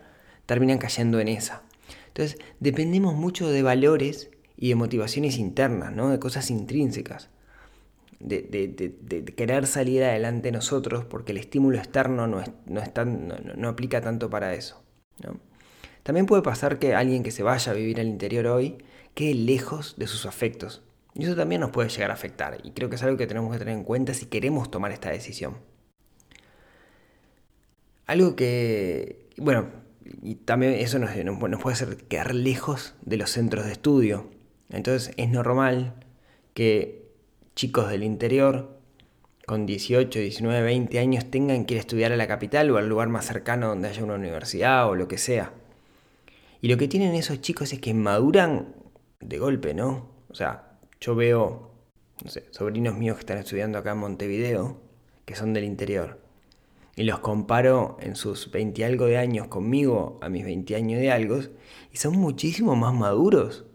terminan 0.46 0.78
cayendo 0.78 1.22
en 1.22 1.30
esa. 1.30 1.64
Entonces 2.08 2.38
dependemos 2.60 3.16
mucho 3.16 3.50
de 3.50 3.64
valores 3.64 4.30
y 4.58 4.70
de 4.70 4.76
motivaciones 4.76 5.38
internas, 5.38 5.96
¿no? 5.96 6.10
de 6.10 6.20
cosas 6.20 6.52
intrínsecas 6.52 7.30
de, 8.20 9.34
querer 9.36 9.68
salir 9.68 10.04
adelante 10.04 10.52
nosotros 10.52 11.06
porque 11.06 11.32
el 11.32 11.38
estímulo 11.38 11.78
externo 11.78 12.28
no, 12.28 12.44
no, 12.66 13.70
aplica 13.70 14.02
tanto 14.02 14.30
para 14.30 14.54
eso. 14.54 14.84
También 16.04 16.26
puede 16.26 16.42
pasar 16.42 16.80
que 16.80 16.96
alguien 16.96 17.24
que 17.24 17.32
se 17.32 17.44
vaya 17.44 17.72
a 17.72 17.76
vivir 17.76 18.00
al 18.00 18.08
interior 18.08 18.48
hoy 18.48 18.78
quede 19.14 19.34
lejos 19.34 19.96
de 19.98 20.08
sus 20.08 20.26
afectos. 20.26 20.82
Y 21.14 21.26
eso 21.26 21.36
también 21.36 21.62
nos 21.62 21.72
puede 21.72 21.90
llegar 21.90 22.12
a 22.12 22.14
afectar. 22.14 22.58
Y 22.64 22.72
creo 22.72 22.90
que 22.90 22.96
es 22.96 23.04
algo 23.04 23.18
que 23.18 23.28
tenemos 23.28 23.52
que 23.52 23.60
tener 23.60 23.76
en 23.76 23.84
cuenta 23.84 24.14
si 24.14 24.26
queremos 24.28 24.72
tomar 24.72 24.92
esta 24.92 25.10
decisión. 25.10 25.58
Algo 28.06 28.36
que, 28.36 29.28
bueno, 29.38 29.68
y 30.22 30.36
también 30.36 30.74
eso 30.74 30.98
nos 31.00 31.62
puede 31.62 31.74
hacer 31.74 31.98
quedar 32.08 32.34
lejos 32.34 32.96
de 33.02 33.18
los 33.18 33.32
centros 33.32 33.66
de 33.66 33.72
estudio. 33.72 34.30
Entonces 34.70 35.14
es 35.18 35.30
normal 35.30 35.96
que 36.54 36.99
chicos 37.60 37.90
del 37.90 38.04
interior 38.04 38.80
con 39.46 39.66
18, 39.66 40.18
19, 40.18 40.62
20 40.62 40.98
años 40.98 41.30
tengan 41.30 41.66
que 41.66 41.74
ir 41.74 41.80
a 41.80 41.82
estudiar 41.82 42.14
a 42.14 42.16
la 42.16 42.26
capital 42.26 42.72
o 42.72 42.78
al 42.78 42.88
lugar 42.88 43.10
más 43.10 43.26
cercano 43.26 43.68
donde 43.68 43.90
haya 43.90 44.02
una 44.02 44.14
universidad 44.14 44.88
o 44.88 44.96
lo 44.96 45.10
que 45.10 45.18
sea. 45.18 45.52
Y 46.62 46.70
lo 46.70 46.78
que 46.78 46.88
tienen 46.88 47.16
esos 47.16 47.42
chicos 47.42 47.74
es 47.74 47.82
que 47.82 47.94
maduran 47.94 48.76
de 49.20 49.40
golpe, 49.40 49.74
¿no? 49.74 50.08
O 50.30 50.36
sea, 50.36 50.80
yo 51.02 51.16
veo, 51.16 51.74
no 52.24 52.32
sé, 52.32 52.46
sobrinos 52.52 52.96
míos 52.96 53.18
que 53.18 53.24
están 53.24 53.40
estudiando 53.40 53.78
acá 53.78 53.92
en 53.92 53.98
Montevideo, 53.98 54.80
que 55.26 55.36
son 55.36 55.52
del 55.52 55.66
interior, 55.66 56.18
y 56.96 57.04
los 57.04 57.20
comparo 57.20 57.98
en 58.00 58.16
sus 58.16 58.52
20 58.52 58.86
algo 58.86 59.06
de 59.08 59.18
años 59.18 59.50
conmigo 59.50 60.18
a 60.22 60.30
mis 60.30 60.46
20 60.46 60.78
años 60.78 61.02
de 61.02 61.12
algo, 61.12 61.40
y 61.92 61.98
son 61.98 62.16
muchísimo 62.16 62.78
más 62.78 62.94
maduros. 62.94 63.66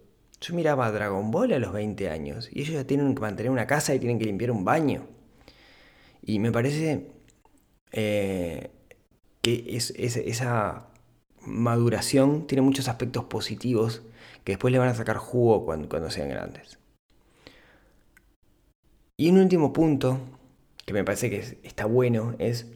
Yo 0.40 0.54
miraba 0.54 0.90
Dragon 0.90 1.30
Ball 1.30 1.52
a 1.52 1.58
los 1.58 1.72
20 1.72 2.10
años, 2.10 2.48
y 2.52 2.60
ellos 2.60 2.74
ya 2.74 2.86
tienen 2.86 3.14
que 3.14 3.20
mantener 3.20 3.50
una 3.50 3.66
casa 3.66 3.94
y 3.94 3.98
tienen 3.98 4.18
que 4.18 4.26
limpiar 4.26 4.50
un 4.50 4.64
baño. 4.64 5.06
Y 6.22 6.38
me 6.38 6.52
parece 6.52 7.08
eh, 7.92 8.70
que 9.42 9.76
esa 9.76 10.86
maduración 11.46 12.46
tiene 12.46 12.62
muchos 12.62 12.88
aspectos 12.88 13.24
positivos 13.24 14.02
que 14.44 14.52
después 14.52 14.72
le 14.72 14.78
van 14.78 14.88
a 14.88 14.94
sacar 14.94 15.16
jugo 15.16 15.64
cuando, 15.64 16.10
sean 16.10 16.28
grandes. 16.28 16.78
Y 19.16 19.30
un 19.30 19.38
último 19.38 19.72
punto 19.72 20.18
que 20.84 20.92
me 20.92 21.04
parece 21.04 21.30
que 21.30 21.58
está 21.62 21.86
bueno 21.86 22.34
es, 22.38 22.66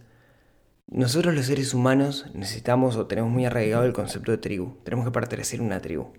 nosotros 0.87 1.35
los 1.35 1.47
seres 1.47 1.75
humanos 1.75 2.27
necesitamos 2.33 2.97
o 2.97 3.07
tenemos 3.07 3.31
muy 3.31 3.45
arraigado 3.45 3.85
el 3.85 3.93
concepto 3.93 4.31
de 4.31 4.39
tribu, 4.39 4.77
tenemos 4.85 5.05
que 5.05 5.13
pertenecer 5.13 5.61
a 5.61 5.65
una 5.65 5.81
tribu. 5.81 6.13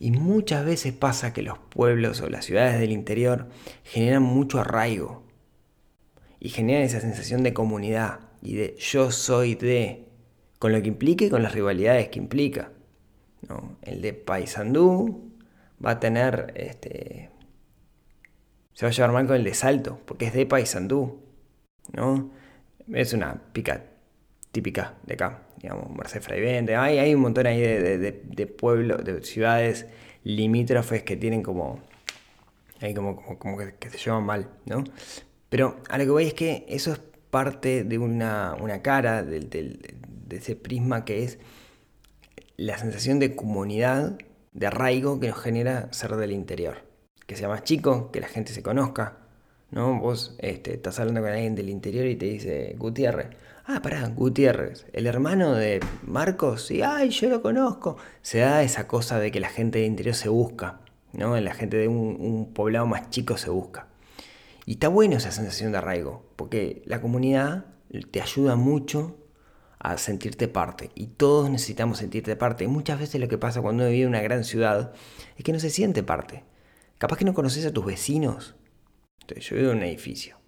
Y 0.00 0.12
muchas 0.12 0.64
veces 0.64 0.94
pasa 0.94 1.34
que 1.34 1.42
los 1.42 1.58
pueblos 1.58 2.22
o 2.22 2.30
las 2.30 2.46
ciudades 2.46 2.80
del 2.80 2.90
interior 2.90 3.48
generan 3.84 4.22
mucho 4.22 4.58
arraigo 4.58 5.22
y 6.40 6.48
generan 6.48 6.84
esa 6.84 7.02
sensación 7.02 7.42
de 7.42 7.52
comunidad 7.52 8.20
y 8.40 8.54
de 8.54 8.76
yo 8.78 9.12
soy 9.12 9.56
de, 9.56 10.08
con 10.58 10.72
lo 10.72 10.80
que 10.80 10.88
implica 10.88 11.26
y 11.26 11.28
con 11.28 11.42
las 11.42 11.52
rivalidades 11.52 12.08
que 12.08 12.18
implica. 12.18 12.72
El 13.82 14.00
de 14.00 14.14
Paysandú 14.14 15.34
va 15.84 15.92
a 15.92 16.00
tener, 16.00 16.54
este, 16.56 17.28
se 18.72 18.86
va 18.86 18.88
a 18.88 18.92
llevar 18.92 19.12
mal 19.12 19.26
con 19.26 19.36
el 19.36 19.44
de 19.44 19.52
Salto, 19.52 20.00
porque 20.06 20.26
es 20.26 20.32
de 20.32 20.46
Paysandú, 20.46 21.20
¿no? 21.92 22.30
Es 22.90 23.12
una 23.12 23.38
pica 23.52 23.84
típica 24.50 24.94
de 25.02 25.14
acá, 25.14 25.42
digamos, 25.60 25.90
Merced 25.90 26.22
Fraivente, 26.22 26.76
hay, 26.76 26.98
hay 26.98 27.14
un 27.14 27.20
montón 27.20 27.46
ahí 27.46 27.60
de, 27.60 28.46
pueblos, 28.46 29.04
de 29.04 29.22
ciudades 29.22 29.86
limítrofes 30.24 31.02
que 31.02 31.16
tienen 31.16 31.42
como, 31.42 31.80
ahí 32.80 32.94
como, 32.94 33.16
como, 33.38 33.58
que, 33.58 33.90
se 33.90 33.98
llevan 33.98 34.24
mal, 34.24 34.48
¿no? 34.66 34.84
Pero 35.48 35.80
a 35.88 35.98
lo 35.98 36.04
que 36.04 36.10
voy 36.10 36.26
es 36.26 36.34
que 36.34 36.64
eso 36.68 36.92
es 36.92 37.00
parte 37.30 37.84
de 37.84 37.98
una, 37.98 38.56
cara 38.82 39.22
de 39.22 39.78
ese 40.30 40.56
prisma 40.56 41.04
que 41.04 41.24
es 41.24 41.38
la 42.60 42.76
sensación 42.76 43.18
de 43.18 43.34
comunidad, 43.34 44.18
de 44.52 44.66
arraigo 44.66 45.18
que 45.18 45.28
nos 45.28 45.40
genera 45.40 45.90
ser 45.92 46.16
del 46.16 46.32
interior. 46.32 46.82
Que 47.26 47.34
sea 47.34 47.48
más 47.48 47.64
chico, 47.64 48.10
que 48.10 48.20
la 48.20 48.28
gente 48.28 48.52
se 48.52 48.62
conozca. 48.62 49.16
¿no? 49.70 49.98
Vos 49.98 50.36
este, 50.38 50.74
estás 50.74 50.98
hablando 51.00 51.22
con 51.22 51.30
alguien 51.30 51.54
del 51.54 51.70
interior 51.70 52.06
y 52.06 52.16
te 52.16 52.26
dice 52.26 52.74
Gutiérrez. 52.76 53.28
Ah, 53.72 53.82
pará, 53.82 54.08
Gutiérrez, 54.08 54.84
el 54.92 55.06
hermano 55.06 55.54
de 55.54 55.78
Marcos, 56.02 56.66
sí, 56.66 56.82
ay, 56.82 57.10
yo 57.10 57.28
lo 57.28 57.40
conozco. 57.40 57.98
Se 58.20 58.38
da 58.40 58.64
esa 58.64 58.88
cosa 58.88 59.20
de 59.20 59.30
que 59.30 59.38
la 59.38 59.48
gente 59.48 59.78
del 59.78 59.86
interior 59.86 60.16
se 60.16 60.28
busca, 60.28 60.80
¿no? 61.12 61.38
La 61.38 61.54
gente 61.54 61.76
de 61.76 61.86
un, 61.86 62.16
un 62.18 62.52
poblado 62.52 62.86
más 62.86 63.10
chico 63.10 63.36
se 63.36 63.48
busca. 63.48 63.86
Y 64.66 64.72
está 64.72 64.88
bueno 64.88 65.18
esa 65.18 65.30
sensación 65.30 65.70
de 65.70 65.78
arraigo, 65.78 66.24
porque 66.34 66.82
la 66.84 67.00
comunidad 67.00 67.66
te 68.10 68.20
ayuda 68.20 68.56
mucho 68.56 69.18
a 69.78 69.98
sentirte 69.98 70.48
parte. 70.48 70.90
Y 70.96 71.06
todos 71.06 71.48
necesitamos 71.48 71.98
sentirte 71.98 72.34
parte. 72.34 72.64
Y 72.64 72.66
muchas 72.66 72.98
veces 72.98 73.20
lo 73.20 73.28
que 73.28 73.38
pasa 73.38 73.62
cuando 73.62 73.84
uno 73.84 73.92
vive 73.92 74.02
en 74.02 74.08
una 74.08 74.20
gran 74.20 74.42
ciudad 74.42 74.94
es 75.36 75.44
que 75.44 75.52
no 75.52 75.60
se 75.60 75.70
siente 75.70 76.02
parte. 76.02 76.42
Capaz 76.98 77.18
que 77.18 77.24
no 77.24 77.34
conoces 77.34 77.64
a 77.66 77.72
tus 77.72 77.84
vecinos. 77.84 78.56
Entonces, 79.20 79.48
yo 79.48 79.54
vivo 79.54 79.70
en 79.70 79.76
un 79.76 79.84
edificio. 79.84 80.38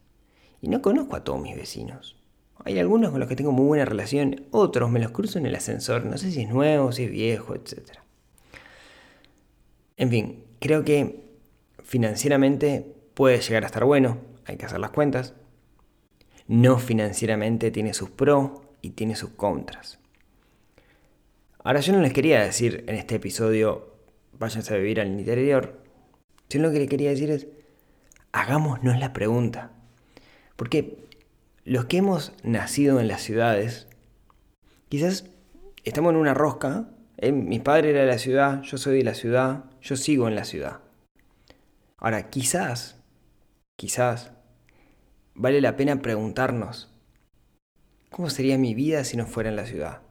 Y 0.60 0.66
no 0.66 0.82
conozco 0.82 1.14
a 1.14 1.22
todos 1.22 1.40
mis 1.40 1.54
vecinos. 1.54 2.16
Hay 2.64 2.78
algunos 2.78 3.10
con 3.10 3.20
los 3.20 3.28
que 3.28 3.36
tengo 3.36 3.52
muy 3.52 3.66
buena 3.66 3.84
relación, 3.84 4.46
otros 4.50 4.90
me 4.90 5.00
los 5.00 5.10
cruzo 5.10 5.38
en 5.38 5.46
el 5.46 5.54
ascensor, 5.54 6.04
no 6.04 6.16
sé 6.16 6.30
si 6.30 6.42
es 6.42 6.48
nuevo, 6.48 6.92
si 6.92 7.04
es 7.04 7.10
viejo, 7.10 7.54
etc. 7.54 7.98
En 9.96 10.10
fin, 10.10 10.44
creo 10.60 10.84
que 10.84 11.24
financieramente 11.82 12.94
puede 13.14 13.40
llegar 13.40 13.64
a 13.64 13.66
estar 13.66 13.84
bueno, 13.84 14.18
hay 14.44 14.56
que 14.56 14.66
hacer 14.66 14.78
las 14.78 14.90
cuentas. 14.90 15.34
No 16.46 16.78
financieramente 16.78 17.70
tiene 17.70 17.94
sus 17.94 18.10
pros 18.10 18.50
y 18.80 18.90
tiene 18.90 19.16
sus 19.16 19.30
contras. 19.30 19.98
Ahora 21.64 21.80
yo 21.80 21.92
no 21.92 22.00
les 22.00 22.12
quería 22.12 22.42
decir 22.42 22.84
en 22.88 22.96
este 22.96 23.16
episodio 23.16 23.92
váyanse 24.32 24.74
a 24.74 24.76
vivir 24.76 25.00
al 25.00 25.08
interior, 25.08 25.80
sino 26.48 26.66
lo 26.66 26.72
que 26.72 26.80
les 26.80 26.88
quería 26.88 27.10
decir 27.10 27.30
es 27.30 27.46
hagámonos 28.32 28.98
la 28.98 29.12
pregunta. 29.12 29.72
Porque 30.56 31.06
los 31.64 31.86
que 31.86 31.98
hemos 31.98 32.32
nacido 32.42 33.00
en 33.00 33.08
las 33.08 33.22
ciudades, 33.22 33.88
quizás 34.88 35.26
estamos 35.84 36.12
en 36.12 36.16
una 36.16 36.34
rosca, 36.34 36.88
¿eh? 37.18 37.32
mi 37.32 37.60
padre 37.60 37.90
era 37.90 38.00
de 38.00 38.06
la 38.06 38.18
ciudad, 38.18 38.62
yo 38.62 38.78
soy 38.78 38.98
de 38.98 39.04
la 39.04 39.14
ciudad, 39.14 39.64
yo 39.80 39.96
sigo 39.96 40.28
en 40.28 40.34
la 40.34 40.44
ciudad. 40.44 40.80
Ahora, 41.96 42.30
quizás, 42.30 43.00
quizás, 43.76 44.32
vale 45.34 45.60
la 45.60 45.76
pena 45.76 46.02
preguntarnos, 46.02 46.92
¿Cómo 48.12 48.28
sería 48.28 48.58
mi 48.58 48.74
vida 48.74 49.04
si 49.04 49.16
no 49.16 49.24
fuera 49.24 49.48
en 49.48 49.56
la 49.56 49.64
ciudad? 49.64 50.02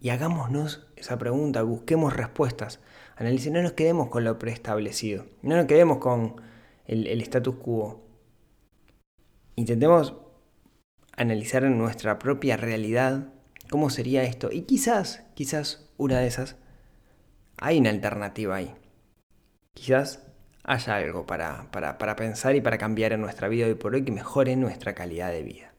Y 0.00 0.10
hagámonos 0.10 0.86
esa 0.94 1.18
pregunta, 1.18 1.62
busquemos 1.62 2.14
respuestas. 2.14 2.78
Analicen, 3.16 3.54
no 3.54 3.62
nos 3.62 3.72
quedemos 3.72 4.08
con 4.08 4.22
lo 4.22 4.38
preestablecido, 4.38 5.26
no 5.42 5.56
nos 5.56 5.66
quedemos 5.66 5.98
con 5.98 6.40
el, 6.84 7.08
el 7.08 7.20
status 7.22 7.56
quo. 7.56 8.04
Intentemos 9.56 10.14
analizar 11.16 11.64
en 11.64 11.78
nuestra 11.78 12.18
propia 12.18 12.56
realidad 12.56 13.28
cómo 13.70 13.90
sería 13.90 14.22
esto. 14.24 14.50
Y 14.52 14.62
quizás, 14.62 15.24
quizás 15.34 15.88
una 15.96 16.20
de 16.20 16.26
esas, 16.26 16.56
hay 17.58 17.78
una 17.78 17.90
alternativa 17.90 18.56
ahí. 18.56 18.74
Quizás 19.74 20.22
haya 20.64 20.96
algo 20.96 21.26
para, 21.26 21.70
para, 21.70 21.98
para 21.98 22.16
pensar 22.16 22.56
y 22.56 22.60
para 22.60 22.78
cambiar 22.78 23.12
en 23.12 23.20
nuestra 23.20 23.48
vida 23.48 23.66
hoy 23.66 23.74
por 23.74 23.94
hoy 23.94 24.04
que 24.04 24.12
mejore 24.12 24.56
nuestra 24.56 24.94
calidad 24.94 25.30
de 25.30 25.42
vida. 25.42 25.72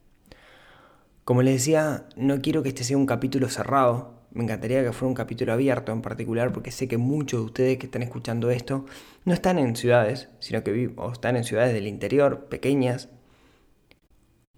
Como 1.28 1.41
les 1.41 1.56
decía, 1.56 2.06
no 2.15 2.41
quiero 2.41 2.63
que 2.63 2.69
este 2.69 2.86
sea 2.86 2.95
un 2.95 3.06
capítulo 3.06 3.50
cerrado. 3.50 4.13
Me 4.32 4.43
encantaría 4.43 4.82
que 4.82 4.93
fuera 4.93 5.10
un 5.10 5.13
capítulo 5.13 5.52
abierto 5.52 5.91
en 5.91 6.02
particular 6.02 6.54
porque 6.54 6.71
sé 6.71 6.88
que 6.88 6.97
muchos 6.97 7.41
de 7.41 7.45
ustedes 7.45 7.78
que 7.78 7.88
están 7.88 8.02
escuchando 8.02 8.50
esto 8.50 8.86
no 9.26 9.34
están 9.34 9.60
en 9.60 9.76
ciudades, 9.76 10.30
sino 10.39 10.63
que 10.63 10.71
viven, 10.71 10.95
o 10.97 11.12
están 11.12 11.36
en 11.36 11.43
ciudades 11.43 11.73
del 11.73 11.86
interior, 11.86 12.45
pequeñas. 12.45 13.10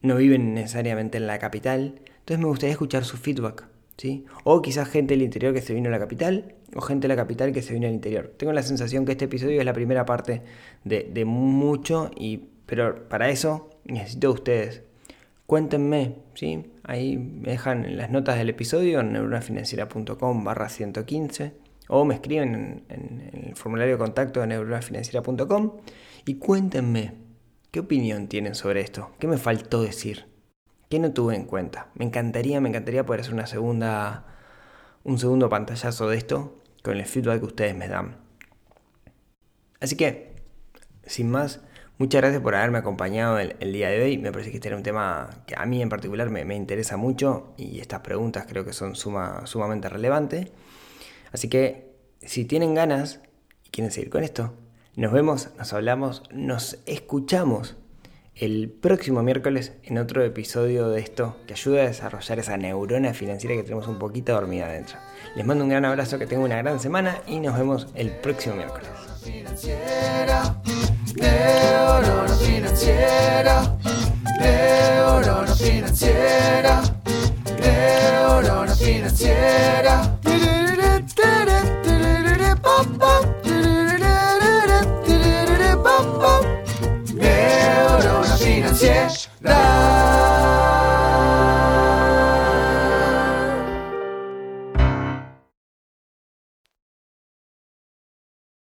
No 0.01 0.15
viven 0.15 0.53
necesariamente 0.53 1.17
en 1.17 1.27
la 1.27 1.39
capital. 1.39 2.01
Entonces 2.19 2.39
me 2.39 2.45
gustaría 2.45 2.71
escuchar 2.71 3.05
su 3.05 3.17
feedback. 3.17 3.67
¿sí? 3.97 4.25
O 4.43 4.61
quizás 4.61 4.87
gente 4.87 5.13
del 5.13 5.23
interior 5.23 5.53
que 5.53 5.61
se 5.61 5.73
vino 5.73 5.89
a 5.89 5.91
la 5.91 5.99
capital 5.99 6.55
o 6.75 6.81
gente 6.81 7.07
de 7.07 7.15
la 7.15 7.21
capital 7.21 7.51
que 7.51 7.61
se 7.61 7.73
vino 7.73 7.87
al 7.87 7.93
interior. 7.93 8.33
Tengo 8.37 8.53
la 8.53 8.63
sensación 8.63 9.05
que 9.05 9.13
este 9.13 9.25
episodio 9.25 9.59
es 9.59 9.65
la 9.65 9.73
primera 9.73 10.05
parte 10.05 10.43
de, 10.83 11.09
de 11.11 11.25
mucho, 11.25 12.11
y, 12.15 12.45
pero 12.65 13.09
para 13.09 13.29
eso 13.29 13.69
necesito 13.85 14.27
de 14.27 14.33
ustedes 14.33 14.83
cuéntenme, 15.49 16.13
¿sí? 16.35 16.63
Ahí 16.83 17.17
me 17.17 17.49
dejan 17.49 17.83
en 17.83 17.97
las 17.97 18.11
notas 18.11 18.37
del 18.37 18.49
episodio 18.49 18.99
en 18.99 19.13
neuronafinanciera.com 19.13 20.43
barra 20.43 20.69
115 20.69 21.53
o 21.87 22.05
me 22.05 22.13
escriben 22.13 22.83
en, 22.87 23.31
el 23.47 23.55
formulario 23.55 23.95
de 23.95 23.97
contacto 23.97 24.41
de 24.41 24.45
neuronafinanciera.com 24.45 25.71
y 26.25 26.35
cuéntenme 26.35 27.13
qué 27.71 27.79
opinión 27.79 28.27
tienen 28.27 28.55
sobre 28.55 28.81
esto, 28.81 29.11
qué 29.19 29.27
me 29.27 29.37
faltó 29.37 29.81
decir, 29.81 30.27
qué 30.89 30.99
no 30.99 31.13
tuve 31.13 31.35
en 31.35 31.45
cuenta. 31.45 31.89
Me 31.95 32.05
encantaría, 32.05 32.61
me 32.61 32.69
encantaría 32.69 33.05
poder 33.05 33.21
hacer 33.21 33.33
una 33.33 33.47
segunda, 33.47 34.25
un 35.03 35.19
segundo 35.19 35.49
pantallazo 35.49 36.09
de 36.09 36.17
esto 36.17 36.59
con 36.83 36.97
el 36.97 37.05
feedback 37.05 37.39
que 37.39 37.45
ustedes 37.45 37.75
me 37.75 37.87
dan. 37.87 38.17
Así 39.79 39.95
que, 39.95 40.35
sin 41.05 41.29
más, 41.29 41.61
Muchas 41.99 42.21
gracias 42.21 42.41
por 42.41 42.55
haberme 42.55 42.77
acompañado 42.77 43.39
el, 43.39 43.73
día 43.73 43.89
de 43.89 44.01
hoy. 44.01 44.17
Me 44.17 44.31
parece 44.31 44.51
que 44.51 44.55
este 44.55 44.69
era 44.69 44.77
un 44.77 44.83
tema 44.83 45.43
que 45.45 45.55
a 45.57 45.65
mí 45.65 45.81
en 45.81 45.89
particular 45.89 46.29
me, 46.29 46.55
interesa 46.55 46.95
mucho 46.95 47.53
y 47.57 47.81
estas 47.81 47.99
preguntas 47.99 48.45
creo 48.47 48.63
que 48.63 48.71
son 48.71 48.95
suma, 48.95 49.45
sumamente 49.45 49.89
relevantes. 49.89 50.49
Así 51.33 51.49
que 51.49 51.91
si 52.21 52.45
tienen 52.45 52.73
ganas 52.73 53.19
y 53.65 53.69
quieren 53.69 53.91
seguir 53.91 54.09
con 54.09 54.23
esto, 54.23 54.53
nos 54.95 55.11
vemos, 55.11 55.49
nos 55.57 55.73
hablamos, 55.73 56.23
nos 56.31 56.79
escuchamos 56.85 57.77
el 58.35 58.69
próximo 58.69 59.21
miércoles 59.21 59.73
en 59.83 59.97
otro 59.97 60.23
episodio 60.23 60.89
de 60.89 61.01
esto 61.01 61.35
que 61.45 61.53
ayuda 61.53 61.81
a 61.81 61.87
desarrollar 61.87 62.39
esa 62.39 62.57
neurona 62.57 63.13
financiera 63.13 63.55
que 63.55 63.63
tenemos 63.63 63.87
un 63.87 63.99
poquito 63.99 64.33
dormida 64.33 64.65
adentro. 64.65 64.97
Les 65.35 65.45
mando 65.45 65.63
un 65.65 65.69
gran 65.69 65.85
abrazo, 65.85 66.17
que 66.17 66.25
tengan 66.25 66.45
una 66.45 66.57
gran 66.57 66.79
semana 66.79 67.21
y 67.27 67.39
nos 67.39 67.57
vemos 67.57 67.87
el 67.95 68.11
próximo 68.11 68.55
miércoles. 68.55 68.89
Da 89.41 89.78